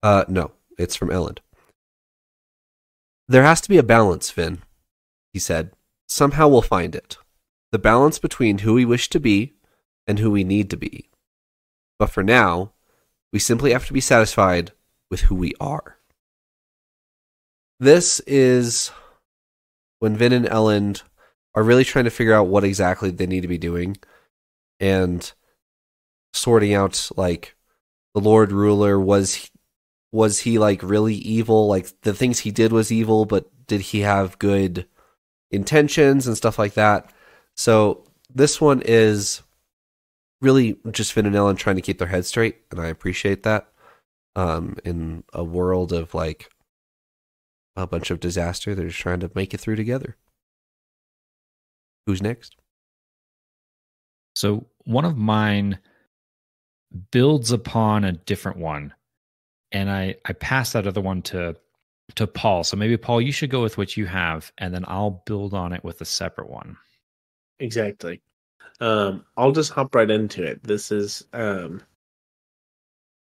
[0.02, 1.38] Uh, no, it's from Elend.
[3.28, 4.62] There has to be a balance, Vin,
[5.32, 5.70] he said.
[6.08, 7.16] Somehow we'll find it.
[7.70, 9.52] The balance between who we wish to be
[10.08, 11.08] and who we need to be.
[12.00, 12.72] But for now,
[13.32, 14.72] we simply have to be satisfied
[15.08, 15.98] with who we are.
[17.78, 18.90] This is
[20.00, 21.02] when Vin and Elend
[21.54, 23.96] are really trying to figure out what exactly they need to be doing
[24.78, 25.32] and
[26.32, 27.56] sorting out like
[28.14, 29.50] the Lord Ruler was
[30.12, 31.68] was he like really evil?
[31.68, 34.86] Like the things he did was evil but did he have good
[35.50, 37.12] intentions and stuff like that?
[37.56, 39.42] So this one is
[40.40, 43.68] really just Vin and Elend trying to keep their head straight and I appreciate that
[44.36, 46.50] um in a world of like
[47.76, 50.16] a bunch of disaster they're just trying to make it through together
[52.06, 52.56] Who's next?
[54.34, 55.78] So one of mine
[57.10, 58.94] builds upon a different one,
[59.72, 61.56] and I I pass that other one to
[62.16, 62.64] to Paul.
[62.64, 65.72] So maybe Paul, you should go with what you have, and then I'll build on
[65.72, 66.76] it with a separate one.
[67.58, 68.20] Exactly.
[68.80, 70.62] Um, I'll just hop right into it.
[70.62, 71.82] This is um,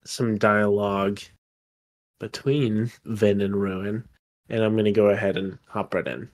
[0.04, 1.20] some dialogue
[2.20, 4.06] between Vin and Ruin,
[4.48, 6.28] and I'm going to go ahead and hop right in.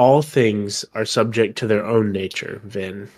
[0.00, 3.10] All things are subject to their own nature, Vin,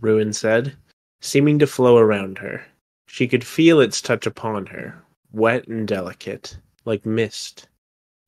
[0.00, 0.74] Ruin said,
[1.20, 2.64] seeming to flow around her.
[3.06, 7.68] She could feel its touch upon her, wet and delicate, like mist.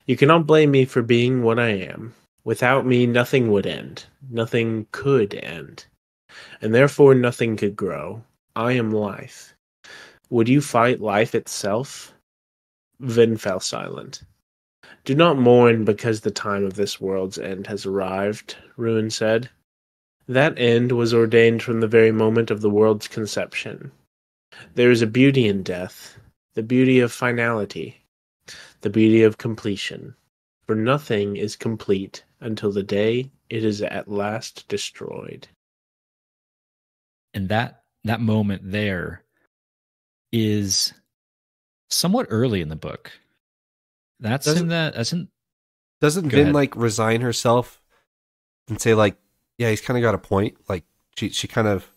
[0.04, 2.12] You cannot blame me for being what I am.
[2.44, 4.04] Without me, nothing would end.
[4.28, 5.86] Nothing could end.
[6.60, 8.22] And therefore, nothing could grow.
[8.54, 9.54] I am life.
[10.28, 12.12] Would you fight life itself?
[13.00, 14.22] Vin fell silent.
[15.04, 19.50] Do not mourn because the time of this world's end has arrived, Ruin said.
[20.28, 23.90] That end was ordained from the very moment of the world's conception.
[24.74, 26.18] There is a beauty in death,
[26.54, 28.04] the beauty of finality,
[28.82, 30.14] the beauty of completion.
[30.66, 35.48] For nothing is complete until the day it is at last destroyed.
[37.34, 39.22] And that that moment there
[40.32, 40.92] is
[41.88, 43.12] somewhat early in the book.
[44.22, 44.94] That's Doesn't- in that.
[44.94, 45.28] That's in.
[46.00, 46.54] Doesn't Go Vin ahead.
[46.54, 47.80] like resign herself
[48.68, 49.16] and say like,
[49.58, 50.56] yeah, he's kind of got a point.
[50.68, 50.84] Like
[51.16, 51.88] she she kind of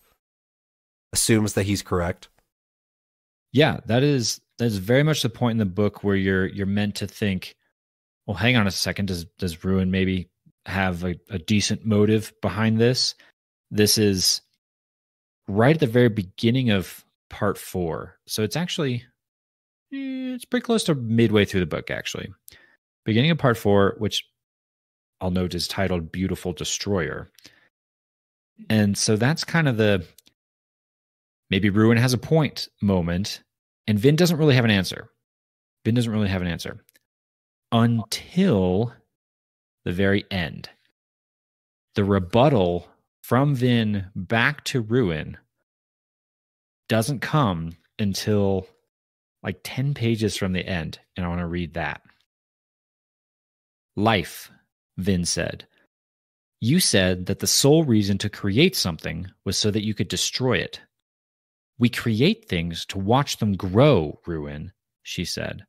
[1.13, 2.27] assumes that he's correct.
[3.51, 6.65] Yeah, that is that is very much the point in the book where you're you're
[6.67, 7.55] meant to think.
[8.27, 9.07] Well, hang on a second.
[9.07, 10.29] Does does Ruin maybe
[10.65, 13.15] have a, a decent motive behind this?
[13.71, 14.41] This is
[15.47, 19.03] right at the very beginning of part four, so it's actually
[19.93, 21.91] Eh, it's pretty close to midway through the book.
[21.91, 22.33] Actually,
[23.05, 24.27] beginning of part four, which
[25.21, 27.29] I'll note is titled "Beautiful Destroyer,"
[28.69, 30.05] and so that's kind of the
[31.49, 33.43] maybe Ruin has a point moment,
[33.87, 35.09] and Vin doesn't really have an answer.
[35.85, 36.83] Vin doesn't really have an answer
[37.71, 38.93] until
[39.83, 40.69] the very end.
[41.95, 42.87] The rebuttal
[43.23, 45.37] from Vin back to Ruin
[46.89, 48.67] doesn't come until
[49.45, 52.01] like 10 pages from the end, and I want to read that.
[53.95, 54.51] Life,
[54.97, 55.67] Vin said.
[56.61, 60.57] You said that the sole reason to create something was so that you could destroy
[60.57, 60.81] it.
[61.77, 64.71] We create things to watch them grow, Ruin,
[65.03, 65.63] she said,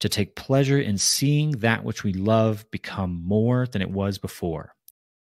[0.00, 4.74] to take pleasure in seeing that which we love become more than it was before.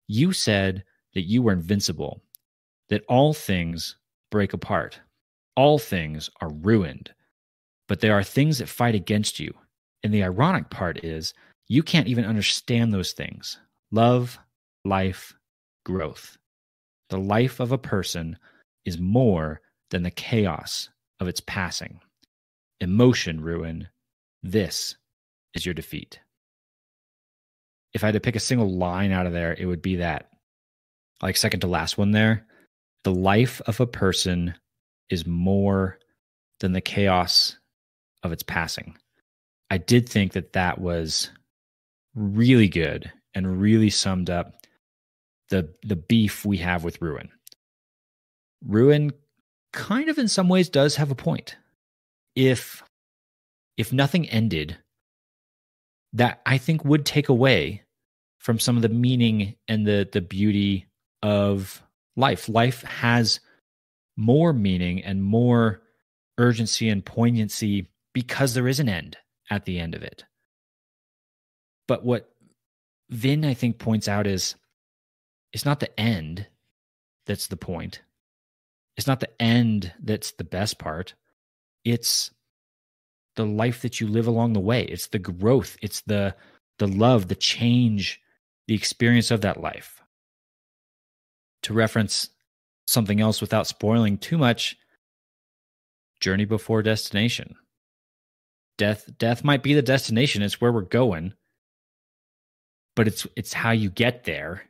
[0.08, 0.84] You said
[1.14, 2.22] that you were invincible,
[2.90, 3.96] that all things
[4.30, 5.00] break apart,
[5.56, 7.14] all things are ruined,
[7.88, 9.52] but there are things that fight against you.
[10.04, 11.34] And the ironic part is,
[11.66, 13.58] you can't even understand those things
[13.90, 14.38] love,
[14.84, 15.34] life,
[15.84, 16.36] growth.
[17.08, 18.38] The life of a person
[18.84, 19.60] is more
[19.90, 22.00] than the chaos of its passing.
[22.80, 23.88] Emotion ruin.
[24.42, 24.96] This
[25.54, 26.20] is your defeat.
[27.94, 30.30] If I had to pick a single line out of there, it would be that,
[31.22, 32.46] like second to last one there.
[33.04, 34.54] The life of a person
[35.08, 35.98] is more
[36.60, 37.56] than the chaos
[38.22, 38.96] of its passing.
[39.70, 41.30] I did think that that was
[42.14, 44.54] really good and really summed up
[45.50, 47.30] the the beef we have with Ruin.
[48.64, 49.12] Ruin
[49.72, 51.56] kind of in some ways does have a point.
[52.34, 52.82] If
[53.76, 54.76] if nothing ended,
[56.12, 57.82] that I think would take away
[58.38, 60.86] from some of the meaning and the the beauty
[61.22, 61.82] of
[62.16, 62.48] life.
[62.48, 63.40] Life has
[64.16, 65.82] more meaning and more
[66.38, 67.88] urgency and poignancy
[68.18, 69.16] because there is an end
[69.48, 70.24] at the end of it.
[71.86, 72.28] But what
[73.10, 74.56] Vin I think points out is
[75.52, 76.48] it's not the end
[77.26, 78.02] that's the point.
[78.96, 81.14] It's not the end that's the best part.
[81.84, 82.32] It's
[83.36, 84.82] the life that you live along the way.
[84.82, 85.76] It's the growth.
[85.80, 86.34] It's the
[86.80, 88.20] the love, the change,
[88.66, 90.02] the experience of that life.
[91.62, 92.30] To reference
[92.88, 94.76] something else without spoiling too much,
[96.18, 97.54] journey before destination.
[98.78, 101.34] Death death might be the destination, it's where we're going.
[102.96, 104.62] But it's it's how you get there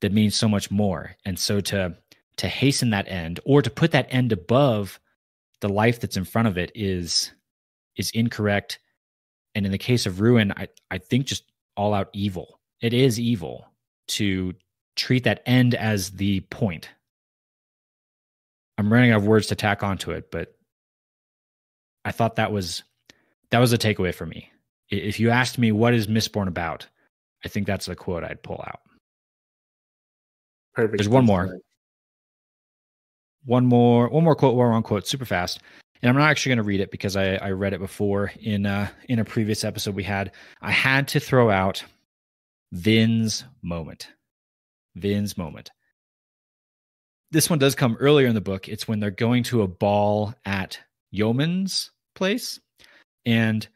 [0.00, 1.16] that means so much more.
[1.24, 1.96] And so to
[2.36, 5.00] to hasten that end or to put that end above
[5.60, 7.32] the life that's in front of it is
[7.96, 8.78] is incorrect
[9.54, 11.44] and in the case of ruin i i think just
[11.76, 13.66] all out evil it is evil
[14.06, 14.52] to
[14.96, 16.90] treat that end as the point
[18.78, 20.55] i'm running out of words to tack onto it but
[22.06, 22.82] i thought that was
[23.50, 24.50] that was a takeaway for me
[24.88, 26.86] if you asked me what is mistborn about
[27.44, 28.80] i think that's the quote i'd pull out
[30.76, 30.98] Perfect.
[30.98, 31.58] There's one more.
[33.46, 35.60] One more, one more quote, one more quote, super fast.
[36.02, 38.66] And I'm not actually going to read it because I, I read it before in
[38.66, 40.32] uh, in a previous episode we had.
[40.60, 41.82] I had to throw out
[42.72, 44.08] Vin's moment.
[44.94, 45.70] Vin's moment.
[47.30, 48.68] This one does come earlier in the book.
[48.68, 50.78] It's when they're going to a ball at
[51.10, 52.58] Yomen's place.
[53.24, 53.66] And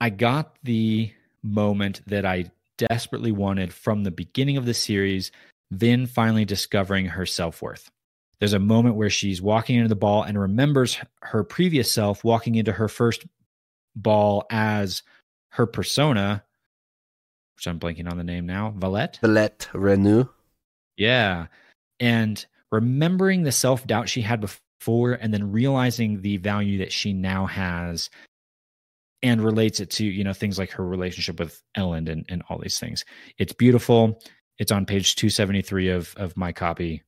[0.00, 5.30] I got the moment that I desperately wanted from the beginning of the series
[5.70, 7.90] Vin finally discovering her self worth.
[8.38, 12.54] There's a moment where she's walking into the ball and remembers her previous self walking
[12.56, 13.24] into her first
[13.96, 15.02] ball as
[15.50, 16.44] her persona,
[17.56, 19.18] which I'm blanking on the name now, Valette.
[19.22, 20.28] Valette Renoux.
[20.96, 21.46] Yeah.
[22.00, 27.12] And remembering the self doubt she had before and then realizing the value that she
[27.12, 28.10] now has
[29.22, 32.58] and relates it to, you know, things like her relationship with Elend and, and all
[32.58, 33.04] these things.
[33.38, 34.20] It's beautiful.
[34.58, 37.02] It's on page 273 of, of my copy.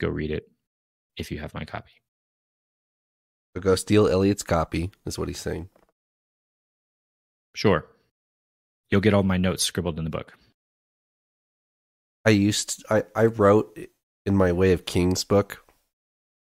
[0.00, 0.50] Go read it
[1.16, 1.92] if you have my copy.
[3.54, 5.68] So go steal Elliot's copy, is what he's saying.
[7.54, 7.84] Sure.
[8.90, 10.32] You'll get all my notes scribbled in the book.
[12.24, 13.78] I used I, I wrote
[14.24, 15.61] in my Way of Kings book,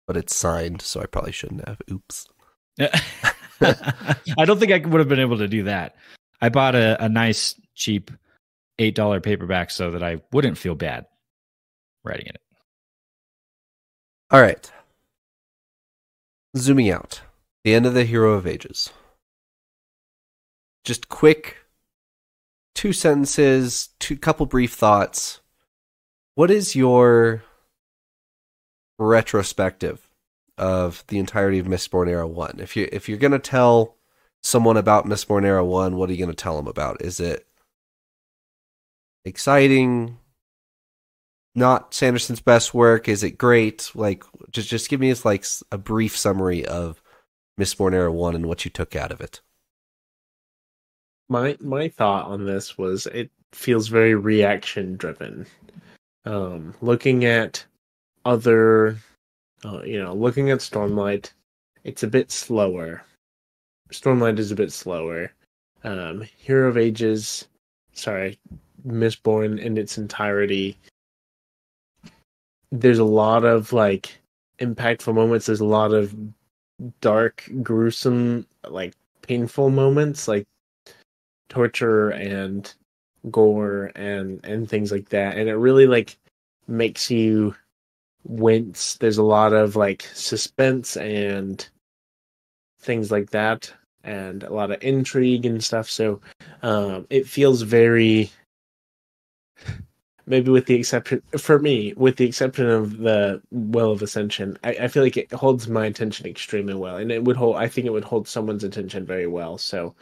[0.10, 1.80] but it's signed, so I probably shouldn't have.
[1.92, 2.28] Oops.
[2.82, 5.98] I don't think I would have been able to do that.
[6.42, 8.10] I bought a, a nice, cheap
[8.80, 11.06] eight dollar paperback so that I wouldn't feel bad
[12.04, 12.42] writing in it.
[14.32, 14.72] All right.
[16.58, 17.22] Zooming out.
[17.64, 18.90] The end of the Hero of Ages.
[20.86, 21.58] Just quick
[22.74, 25.40] two sentences, two couple brief thoughts.
[26.34, 27.44] What is your
[29.00, 30.10] retrospective
[30.58, 32.60] of the entirety of Mistborn Era 1?
[32.60, 33.96] If you if you're to tell
[34.44, 37.02] someone about Mistborn Era 1, what are you to tell them about?
[37.02, 37.48] Is it
[39.26, 40.18] exciting?
[41.56, 43.10] Not Sanderson's best work.
[43.10, 43.92] Is it great?
[43.96, 47.02] Like, just just give me as like a brief summary of
[47.60, 49.42] Mistborn Era One and what you took out of it.
[51.28, 55.46] My my thought on this was it feels very reaction driven.
[56.26, 57.66] Um, looking at
[58.30, 58.98] other,
[59.66, 61.32] uh, you know, looking at Stormlight
[61.84, 63.04] it's a bit slower.
[63.92, 65.32] Stormlight is a bit slower.
[65.84, 67.48] Um, Hero of Ages,
[67.94, 68.38] sorry,
[68.86, 70.78] Mistborn in its entirety.
[72.72, 74.20] There's a lot of like
[74.60, 75.46] impactful moments.
[75.46, 76.16] There's a lot of
[77.02, 80.46] dark, gruesome, like painful moments, like
[81.48, 82.72] torture and
[83.32, 85.38] gore and and things like that.
[85.38, 86.18] And it really like
[86.68, 87.56] makes you
[88.24, 88.96] wince.
[88.96, 91.68] There's a lot of like suspense and
[92.82, 93.72] things like that
[94.04, 95.90] and a lot of intrigue and stuff.
[95.90, 96.22] So
[96.62, 98.32] um, it feels very,
[100.26, 104.70] maybe with the exception for me, with the exception of the Well of Ascension, I,
[104.82, 107.58] I, feel like it holds my attention extremely well, and it would hold.
[107.58, 109.58] I think it would hold someone's attention very well.
[109.58, 109.96] So,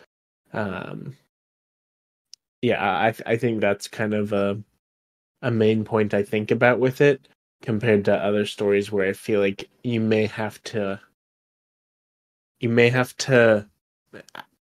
[0.53, 1.15] um,
[2.61, 4.61] yeah, I I think that's kind of a
[5.41, 7.27] a main point I think about with it
[7.61, 10.99] compared to other stories where I feel like you may have to
[12.59, 13.67] you may have to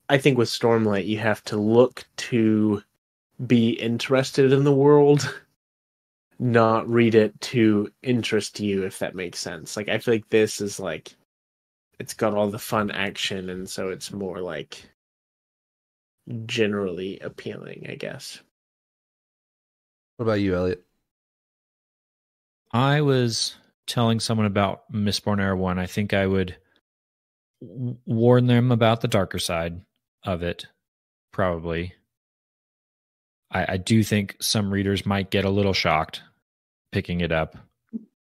[0.08, 2.82] I think with Stormlight you have to look to
[3.46, 5.40] be interested in the world
[6.38, 9.76] not read it to interest you if that makes sense.
[9.76, 11.14] Like I feel like this is like
[11.98, 14.84] it's got all the fun action and so it's more like
[16.46, 18.40] generally appealing, I guess.
[20.16, 20.84] What about you, Elliot?
[22.72, 23.54] I was
[23.86, 25.78] telling someone about Mistborn Era 1.
[25.78, 26.56] I think I would
[27.60, 29.80] warn them about the darker side
[30.24, 30.66] of it,
[31.32, 31.94] probably.
[33.50, 36.22] I, I do think some readers might get a little shocked
[36.92, 37.56] picking it up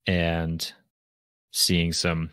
[0.08, 0.72] and
[1.52, 2.30] seeing some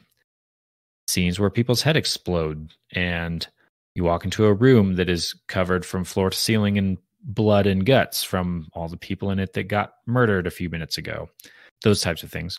[1.06, 3.46] scenes where people's head explode and
[3.94, 7.86] you walk into a room that is covered from floor to ceiling in blood and
[7.86, 11.28] guts from all the people in it that got murdered a few minutes ago
[11.82, 12.58] those types of things.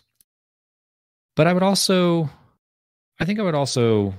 [1.36, 2.30] But i would also
[3.20, 4.14] i think i would also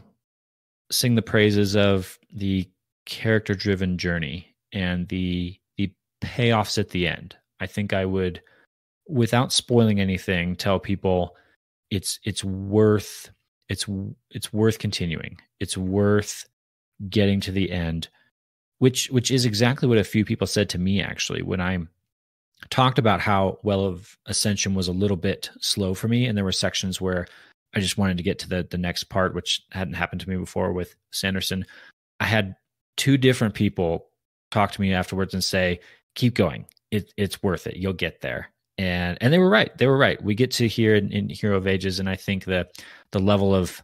[0.91, 2.70] sing the praises of the
[3.06, 5.91] character driven journey and the the
[6.22, 7.36] payoffs at the end.
[7.60, 8.41] I think i would
[9.08, 11.36] without spoiling anything tell people
[11.91, 13.30] it's it's worth
[13.70, 13.86] it's
[14.32, 15.38] it's worth continuing.
[15.60, 16.45] It's worth
[17.10, 18.10] getting to the end
[18.80, 21.78] which which is exactly what a few people said to me actually when i
[22.70, 26.45] talked about how well of ascension was a little bit slow for me and there
[26.45, 27.28] were sections where
[27.76, 30.36] i just wanted to get to the the next part which hadn't happened to me
[30.38, 31.66] before with sanderson.
[32.20, 32.56] I had
[32.97, 34.08] two different people
[34.51, 35.80] talk to me afterwards and say
[36.16, 36.66] keep going.
[36.91, 37.78] It, it's worth it.
[37.78, 38.51] You'll get there.
[38.78, 39.76] And and they were right.
[39.78, 40.22] They were right.
[40.22, 42.72] We get to here in, in hero of ages and i think that
[43.12, 43.82] the level of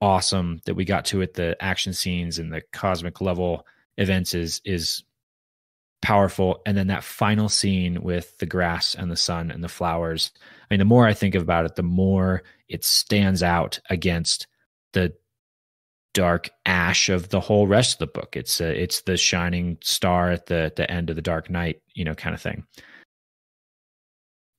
[0.00, 3.66] awesome that we got to at the action scenes and the cosmic level
[3.96, 5.02] events is is
[6.04, 10.30] powerful and then that final scene with the grass and the sun and the flowers
[10.38, 14.46] i mean the more i think about it the more it stands out against
[14.92, 15.12] the
[16.12, 20.30] dark ash of the whole rest of the book it's a, it's the shining star
[20.30, 22.64] at the the end of the dark night you know kind of thing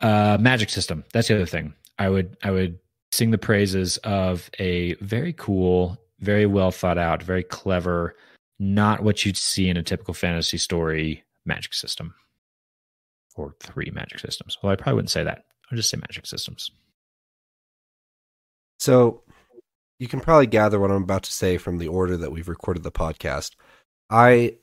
[0.01, 1.03] uh, magic system.
[1.13, 1.73] That's the other thing.
[1.97, 2.79] I would I would
[3.11, 8.15] sing the praises of a very cool, very well thought out, very clever,
[8.59, 12.15] not what you'd see in a typical fantasy story magic system.
[13.35, 14.57] Or three magic systems.
[14.61, 15.45] Well, I probably wouldn't say that.
[15.69, 16.71] I'll just say magic systems.
[18.79, 19.23] So
[19.99, 22.83] you can probably gather what I'm about to say from the order that we've recorded
[22.83, 23.51] the podcast.
[24.09, 24.57] I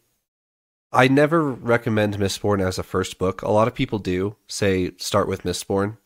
[0.92, 3.42] I never recommend Mistborn as a first book.
[3.42, 5.96] A lot of people do say start with Mistborn,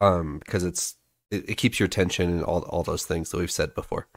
[0.00, 0.96] um, because it's
[1.30, 4.08] it, it keeps your attention and all all those things that we've said before.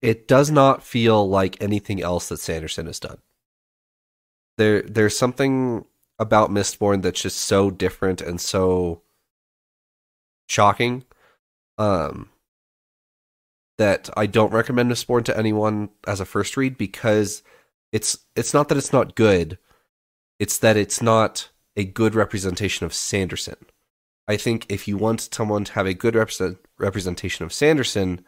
[0.00, 3.18] It does not feel like anything else that Sanderson has done.
[4.58, 5.86] There, there's something
[6.18, 9.02] about Mistborn that's just so different and so
[10.48, 11.04] shocking,
[11.78, 12.28] um,
[13.78, 17.42] that I don't recommend Mistborn to anyone as a first read because
[17.92, 19.58] it's it's not that it's not good.
[20.38, 23.56] It's that it's not a good representation of sanderson.
[24.26, 28.24] I think if you want someone to have a good represent, representation of sanderson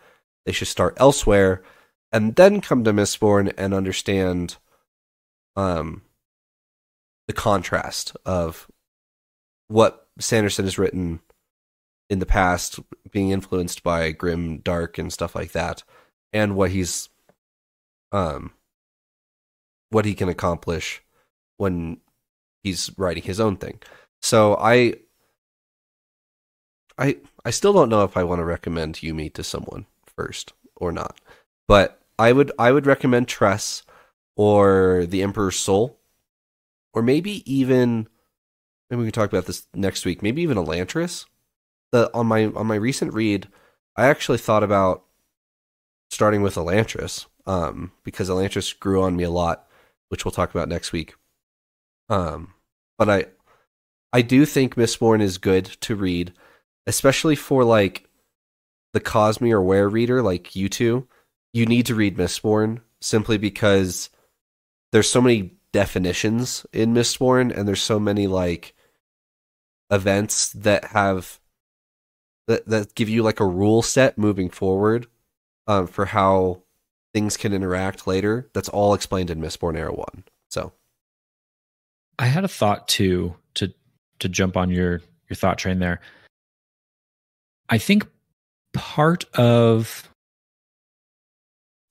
[0.47, 1.63] they should start elsewhere
[2.11, 4.57] and then come to mistborn and understand
[5.57, 6.03] um
[7.31, 8.67] the contrast of
[9.69, 11.21] what sanderson has written
[12.09, 12.81] in the past
[13.13, 15.85] being influenced by grim dark and stuff like that
[16.33, 17.09] and what he's
[18.11, 18.51] um
[19.91, 21.03] what he can accomplish
[21.57, 21.99] when
[22.65, 23.79] he's writing his own thing.
[24.21, 24.95] So I
[26.99, 30.91] I I still don't know if I want to recommend Yumi to someone first or
[30.91, 31.21] not.
[31.69, 33.85] But I would I would recommend Tress
[34.35, 36.00] or The Emperor's Soul.
[36.93, 38.09] Or maybe even
[38.89, 40.23] maybe we can talk about this next week.
[40.23, 41.27] Maybe even Elantris.
[41.93, 43.49] The on my on my recent read,
[43.97, 45.05] I actually thought about
[46.11, 49.67] starting with Elantris, um, because Elantris grew on me a lot,
[50.09, 51.15] which we'll talk about next week.
[52.09, 52.55] Um,
[52.99, 53.27] but I,
[54.13, 56.33] I do think Mistborn is good to read,
[56.87, 58.09] especially for like
[58.93, 61.07] the Cosmere Ware reader, like you two.
[61.53, 64.11] You need to read Mistborn simply because
[64.93, 68.75] there's so many definitions in Mistborn, and there's so many like
[69.91, 71.41] events that have
[72.47, 75.07] that that give you like a rule set moving forward
[75.67, 76.63] um, for how
[77.15, 78.51] things can interact later.
[78.55, 80.25] That's all explained in Mistborn Era One.
[80.51, 80.73] So
[82.19, 83.73] I had a thought too to
[84.19, 86.01] to jump on your your thought train there.
[87.69, 88.07] I think
[88.73, 90.09] part of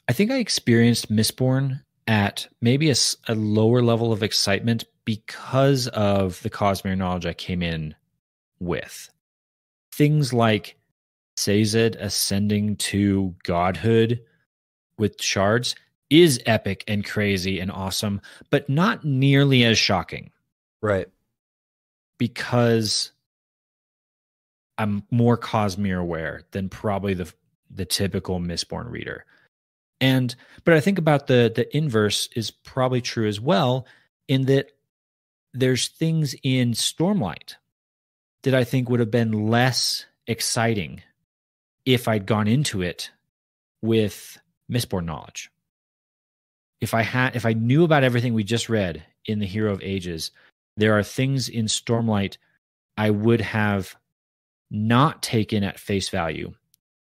[0.08, 2.96] I think I experienced Mistborn at maybe a,
[3.28, 7.94] a lower level of excitement because of the Cosmere knowledge I came in
[8.60, 9.10] with.
[9.94, 10.76] Things like
[11.38, 14.22] Sazed ascending to godhood
[14.98, 15.76] with shards
[16.10, 20.32] is epic and crazy and awesome, but not nearly as shocking.
[20.82, 21.08] Right.
[22.18, 23.12] Because
[24.80, 27.32] I'm more Cosmere aware than probably the
[27.70, 29.26] the typical Mistborn reader.
[30.02, 33.86] And but I think about the the inverse is probably true as well
[34.28, 34.72] in that
[35.54, 37.56] there's things in Stormlight
[38.44, 41.02] that I think would have been less exciting
[41.86, 43.12] if I'd gone into it
[43.82, 44.40] with
[44.72, 45.50] Mistborn knowledge.
[46.80, 49.84] If I had if I knew about everything we just read in the Hero of
[49.84, 50.32] Ages,
[50.78, 52.38] there are things in Stormlight
[52.98, 53.96] I would have
[54.72, 56.54] not taken at face value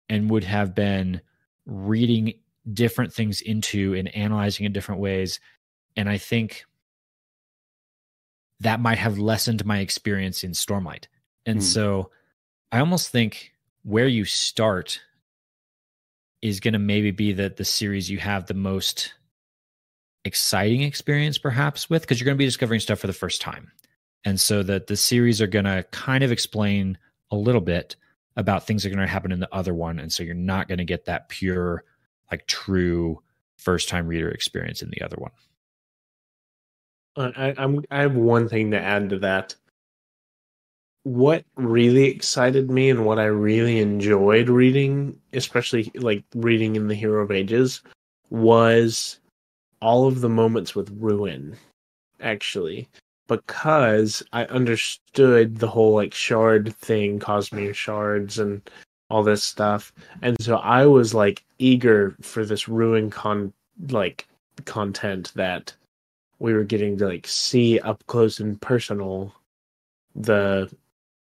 [0.09, 1.21] and would have been
[1.65, 2.33] reading
[2.73, 5.39] different things into and analyzing in different ways.
[5.95, 6.65] And I think
[8.59, 11.05] that might have lessened my experience in Stormlight.
[11.45, 11.63] And hmm.
[11.65, 12.11] so
[12.71, 13.53] I almost think
[13.83, 15.01] where you start
[16.41, 19.13] is going to maybe be the the series you have the most
[20.25, 23.71] exciting experience perhaps with because you're going to be discovering stuff for the first time.
[24.25, 26.97] And so that the series are going to kind of explain
[27.31, 27.95] a little bit
[28.35, 30.67] about things that are going to happen in the other one and so you're not
[30.67, 31.83] going to get that pure
[32.31, 33.21] like true
[33.57, 35.31] first time reader experience in the other one.
[37.15, 39.55] Uh, I, I'm I have one thing to add to that.
[41.03, 46.95] What really excited me and what I really enjoyed reading, especially like reading in the
[46.95, 47.81] Hero of Ages,
[48.29, 49.19] was
[49.81, 51.55] all of the moments with Ruin.
[52.21, 52.87] Actually,
[53.27, 58.61] because I understood the whole like shard thing, Cosmere shards, and
[59.09, 63.53] all this stuff, and so I was like eager for this ruin con
[63.89, 64.27] like
[64.65, 65.73] content that
[66.39, 69.33] we were getting to like see up close and personal.
[70.15, 70.69] The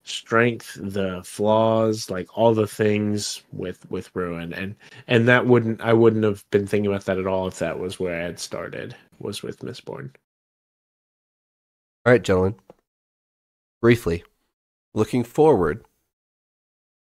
[0.09, 4.53] strength the flaws like all the things with with ruin.
[4.55, 4.75] And
[5.07, 8.01] and that wouldn't i wouldn't have been thinking about that at all if that was
[8.01, 10.11] where i had started was with mistborn
[12.07, 12.55] all right gentlemen.
[13.83, 14.25] Briefly
[14.95, 15.85] looking forward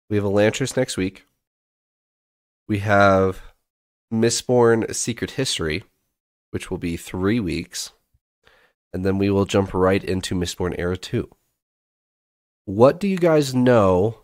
[0.09, 1.25] we have Elantris next week.
[2.67, 3.41] We have
[4.11, 5.83] Mistborn Secret History,
[6.51, 7.91] which will be three weeks.
[8.91, 11.29] And then we will jump right into Mistborn Era 2.
[12.65, 14.21] What do you guys know,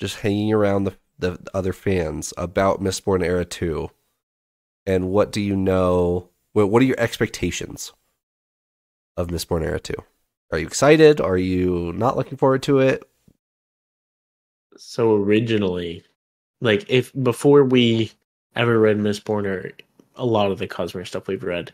[0.00, 3.90] just hanging around the, the other fans, about Mistborn Era 2?
[4.86, 6.30] And what do you know?
[6.54, 7.92] What are your expectations
[9.16, 9.94] of Mistborn Era 2?
[10.50, 11.20] Are you excited?
[11.20, 13.02] Are you not looking forward to it?
[14.78, 16.04] So originally,
[16.60, 18.12] like if before we
[18.56, 19.72] ever read Mistborn or
[20.16, 21.72] a lot of the Cosmere stuff we've read,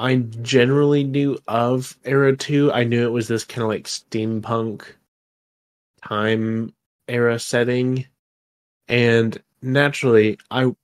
[0.00, 2.72] I generally knew of Era 2.
[2.72, 4.84] I knew it was this kind of like steampunk
[6.06, 6.72] time
[7.08, 8.06] era setting.
[8.86, 10.74] And naturally, I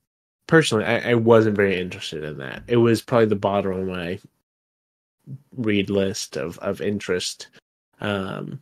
[0.47, 2.65] personally, I, I, wasn't very interested in that.
[2.67, 4.19] It was probably the bottom of my
[5.57, 7.49] read list of, of interest.
[8.01, 8.61] Um,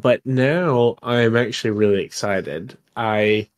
[0.00, 2.76] but now I'm actually really excited.
[2.96, 3.48] I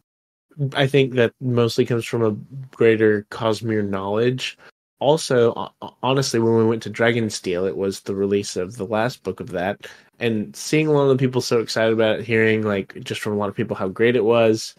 [0.74, 2.36] I think that mostly comes from a
[2.76, 4.58] greater Cosmere knowledge.
[4.98, 5.72] Also,
[6.02, 9.50] honestly, when we went to Dragonsteel, it was the release of the last book of
[9.50, 9.86] that,
[10.18, 13.32] and seeing a lot of the people so excited about it, hearing like just from
[13.32, 14.74] a lot of people how great it was,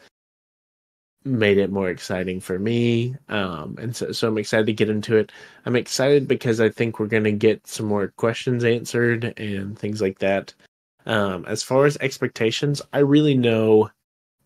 [1.26, 3.16] made it more exciting for me.
[3.30, 5.32] Um, and so, so I'm excited to get into it.
[5.66, 10.02] I'm excited because I think we're going to get some more questions answered and things
[10.02, 10.54] like that.
[11.06, 13.90] Um, as far as expectations, I really know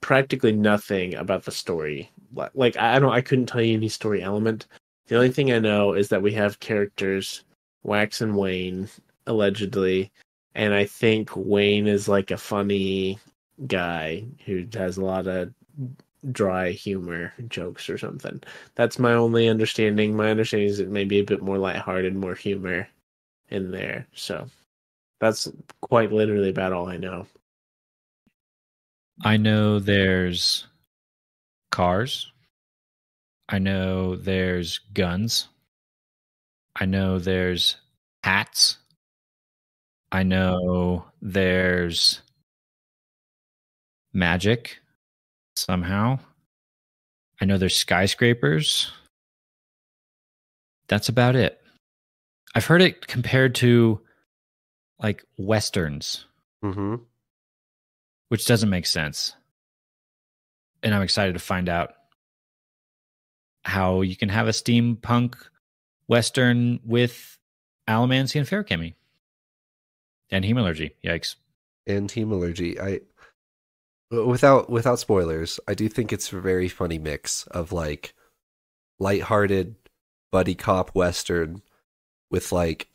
[0.01, 2.11] practically nothing about the story.
[2.53, 4.67] Like I don't, I couldn't tell you any story element.
[5.07, 7.43] The only thing I know is that we have characters
[7.83, 8.89] Wax and Wayne
[9.27, 10.11] allegedly,
[10.55, 13.19] and I think Wayne is like a funny
[13.67, 15.53] guy who has a lot of
[16.31, 18.41] dry humor jokes or something.
[18.75, 20.15] That's my only understanding.
[20.15, 22.87] My understanding is it may be a bit more lighthearted, more humor
[23.49, 24.07] in there.
[24.13, 24.47] So
[25.19, 25.47] that's
[25.81, 27.25] quite literally about all I know.
[29.23, 30.67] I know there's
[31.71, 32.31] cars.
[33.47, 35.47] I know there's guns.
[36.75, 37.77] I know there's
[38.23, 38.77] hats.
[40.11, 42.21] I know there's
[44.13, 44.79] magic
[45.55, 46.19] somehow.
[47.41, 48.91] I know there's skyscrapers.
[50.87, 51.61] That's about it.
[52.55, 53.99] I've heard it compared to
[54.99, 56.25] like westerns,
[56.63, 56.95] Mm-hmm.
[58.29, 59.35] which doesn't make sense.
[60.81, 61.93] And I'm excited to find out
[63.63, 65.35] how you can have a steampunk
[66.07, 67.37] western with
[67.87, 68.93] Allomancy and Feruchemy
[70.31, 70.91] and hemalurgy.
[71.03, 71.35] Yikes.
[71.87, 72.79] And hemalurgy.
[72.79, 73.01] I
[74.15, 78.13] without without spoilers, I do think it's a very funny mix of like
[78.99, 79.75] lighthearted
[80.31, 81.61] buddy cop western
[82.31, 82.87] with like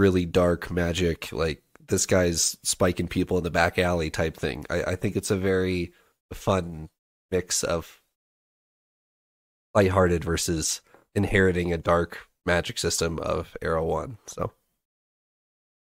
[0.00, 4.64] really dark magic, like this guy's spiking people in the back alley type thing.
[4.70, 5.92] I, I think it's a very
[6.32, 6.88] fun
[7.30, 8.00] mix of
[9.74, 10.80] lighthearted versus
[11.14, 14.16] inheriting a dark magic system of Era One.
[14.26, 14.52] So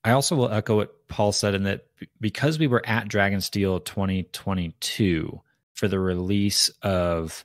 [0.03, 1.85] I also will echo what Paul said in that
[2.21, 5.41] because we were at Dragonsteel 2022
[5.73, 7.43] for the release of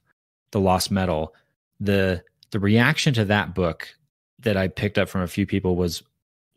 [0.53, 1.35] the Lost Metal,
[1.81, 2.23] the
[2.53, 3.89] the reaction to that book
[4.41, 6.03] that I picked up from a few people was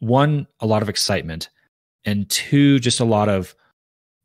[0.04, 1.50] one a lot of excitement
[2.06, 3.56] and two just a lot of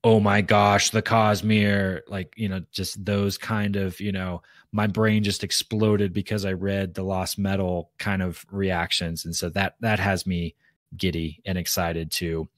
[0.05, 4.43] oh my gosh the Cosmere like you know just those kind of you know
[4.73, 9.25] my brain just exploded because I read the Lost Metal kind of reactions.
[9.25, 10.55] And so that that has me
[10.97, 12.49] giddy and excited to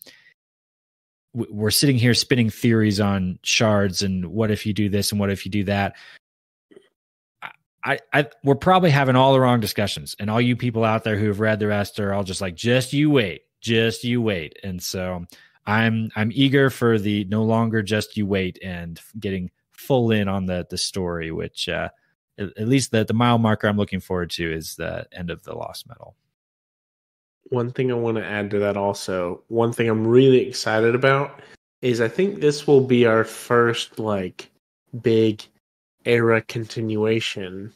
[1.34, 5.20] w- we're sitting here spinning theories on shards and what if you do this and
[5.20, 5.94] what if you do that
[7.84, 11.16] I, I we're probably having all the wrong discussions and all you people out there
[11.16, 14.58] who have read the rest are all just like just you wait just you wait.
[14.62, 15.24] And so
[15.66, 20.46] i'm i'm eager for the no longer just you wait and getting full in on
[20.46, 21.88] the the story which uh
[22.38, 25.42] at, at least the the mile marker i'm looking forward to is the end of
[25.44, 26.16] the lost metal
[27.50, 31.40] One thing I want to add to that also, one thing I'm really excited about
[31.82, 34.50] is I think this will be our first like
[35.02, 35.42] big
[36.04, 37.72] era continuation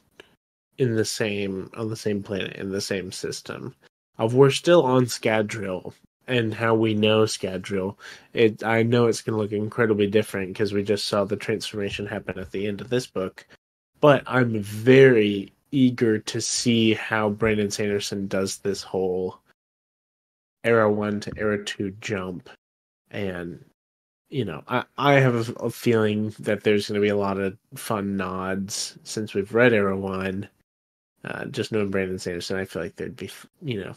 [0.79, 3.75] in the same on the same planet in the same system.
[4.19, 5.93] Of we're still on Scadrial
[6.27, 7.97] and how we know Scadrial.
[8.33, 12.07] It I know it's going to look incredibly different because we just saw the transformation
[12.07, 13.47] happen at the end of this book.
[14.01, 19.39] But I'm very eager to see how Brandon Sanderson does this whole
[20.63, 22.49] era 1 to era 2 jump
[23.11, 23.65] and
[24.31, 27.57] you know, I, I have a, feeling that there's going to be a lot of
[27.75, 30.49] fun nods since we've read Era One.
[31.25, 33.31] Uh, just knowing Brandon Sanderson, I feel like there'd be,
[33.63, 33.95] you know,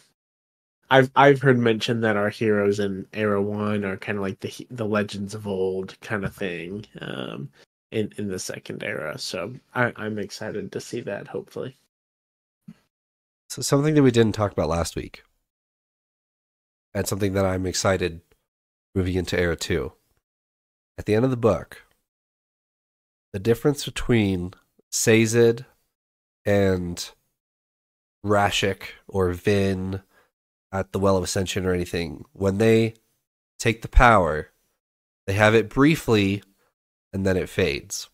[0.90, 4.68] I've I've heard mention that our heroes in Era One are kind of like the
[4.72, 7.49] the legends of old kind of thing um,
[7.91, 9.18] in in the second era.
[9.18, 11.28] So I, I'm excited to see that.
[11.28, 11.78] Hopefully,
[13.49, 15.24] So something that we didn't talk about last week,
[16.94, 18.22] and something that I'm excited
[18.95, 19.94] moving into Era Two.
[20.98, 21.84] At the end of the book,
[23.34, 24.53] the difference between
[24.90, 25.65] Sazed
[26.45, 27.11] and
[28.26, 30.02] Rashek or Vin
[30.72, 32.95] at the Well of Ascension or anything, when they
[33.60, 34.49] take the power,
[35.28, 36.41] they have it briefly
[37.14, 38.10] and then it fades.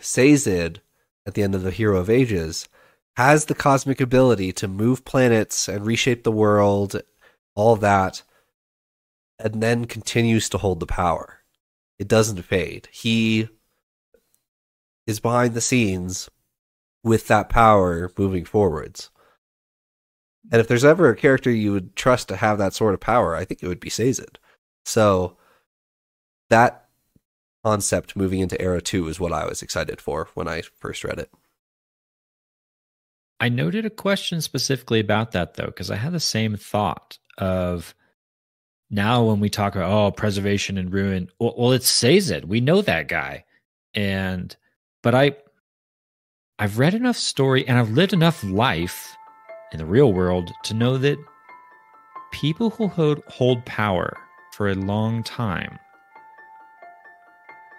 [0.00, 0.80] Sazed,
[1.26, 2.68] at the end of the Hero of Ages,
[3.16, 7.00] has the cosmic ability to move planets and reshape the world,
[7.54, 8.22] all that,
[9.38, 11.37] and then continues to hold the power.
[11.98, 12.88] It doesn't fade.
[12.92, 13.48] He
[15.06, 16.30] is behind the scenes
[17.02, 19.10] with that power moving forwards.
[20.50, 23.34] And if there's ever a character you would trust to have that sort of power,
[23.34, 24.38] I think it would be Sazed.
[24.84, 25.36] So
[26.50, 26.88] that
[27.64, 31.18] concept moving into Era 2 is what I was excited for when I first read
[31.18, 31.30] it.
[33.40, 37.94] I noted a question specifically about that though, because I had the same thought of
[38.90, 42.48] now when we talk about oh preservation and ruin, well, well it says it.
[42.48, 43.44] We know that guy,
[43.94, 44.54] and
[45.02, 45.36] but I
[46.58, 49.16] I've read enough story and I've lived enough life
[49.72, 51.18] in the real world to know that
[52.32, 54.16] people who hold, hold power
[54.52, 55.78] for a long time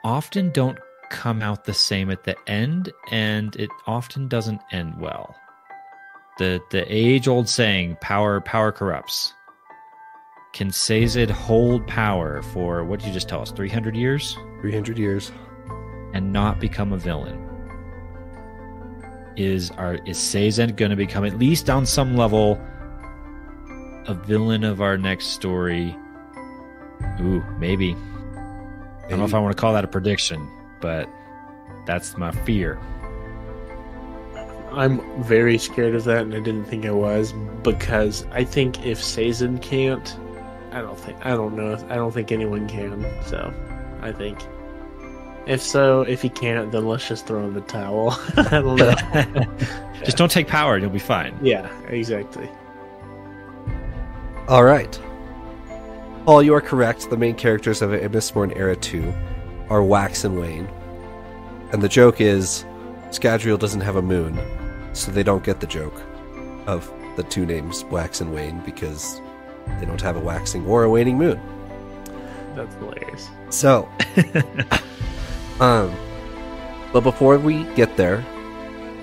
[0.03, 0.79] often don't
[1.09, 5.35] come out the same at the end and it often doesn't end well.
[6.37, 9.33] The the age old saying power power corrupts
[10.51, 15.31] can Sazed hold power for what did you just tell us 300 years 300 years.
[16.13, 17.45] and not become a villain?
[19.37, 22.59] Is our is Sazed going to become at least on some level
[24.07, 25.95] a villain of our next story?
[27.21, 27.95] Ooh, maybe.
[27.95, 30.49] I don't know if I want to call that a prediction,
[30.81, 31.09] but
[31.85, 32.79] that's my fear.
[34.71, 39.03] I'm very scared of that, and I didn't think I was because I think if
[39.03, 40.15] Sazed can't,
[40.71, 41.73] I don't think I don't know.
[41.89, 43.05] I don't think anyone can.
[43.25, 43.53] So,
[44.01, 44.39] I think
[45.45, 48.11] if so, if he can't, then let's just throw in the towel.
[48.37, 48.95] I don't know.
[50.05, 51.37] Just don't take power, and you'll be fine.
[51.41, 52.49] yeah, exactly.
[54.47, 54.97] All right.
[56.25, 57.09] Paul, you are correct.
[57.09, 59.13] The main characters of Mistborn Era 2
[59.69, 60.67] are Wax and Wayne.
[61.73, 62.63] And the joke is
[63.09, 64.39] Scadrial doesn't have a moon,
[64.93, 66.01] so they don't get the joke
[66.65, 69.19] of the two names Wax and Wayne because
[69.79, 71.39] they don't have a waxing or a waning moon.
[72.55, 73.29] That's hilarious.
[73.49, 73.89] So,
[75.59, 75.95] um,
[76.91, 78.25] but before we get there,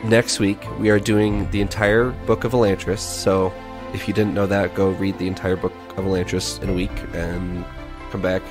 [0.05, 2.98] next week we are doing the entire book of Elantris.
[2.98, 3.52] So,
[3.94, 6.93] if you didn't know that, go read the entire book of Elantris in a week
[7.14, 7.64] and
[8.10, 8.43] come back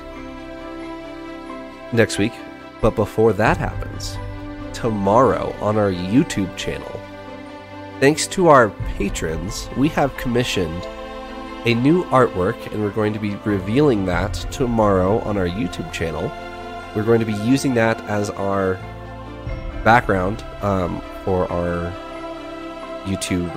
[1.93, 2.33] next week.
[2.81, 4.17] But before that happens,
[4.73, 6.99] tomorrow on our YouTube channel,
[7.99, 10.87] thanks to our patrons, we have commissioned
[11.65, 16.31] a new artwork, and we're going to be revealing that tomorrow on our YouTube channel.
[16.95, 18.75] We're going to be using that as our
[19.83, 21.91] background um, for our
[23.05, 23.51] YouTube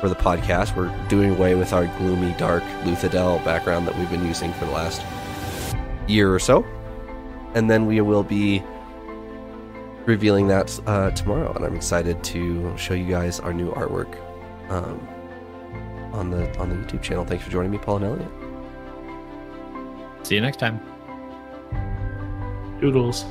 [0.00, 0.76] for the podcast.
[0.76, 4.72] We're doing away with our gloomy, dark Luthadel background that we've been using for the
[4.72, 5.02] last
[6.06, 6.62] year or so.
[7.54, 8.62] And then we will be
[10.04, 14.14] revealing that uh, tomorrow, and I'm excited to show you guys our new artwork
[14.70, 15.08] um,
[16.14, 17.24] on the on the YouTube channel.
[17.24, 18.28] Thanks for joining me, Paul and Elliot.
[20.26, 20.80] See you next time.
[22.80, 23.24] Doodles.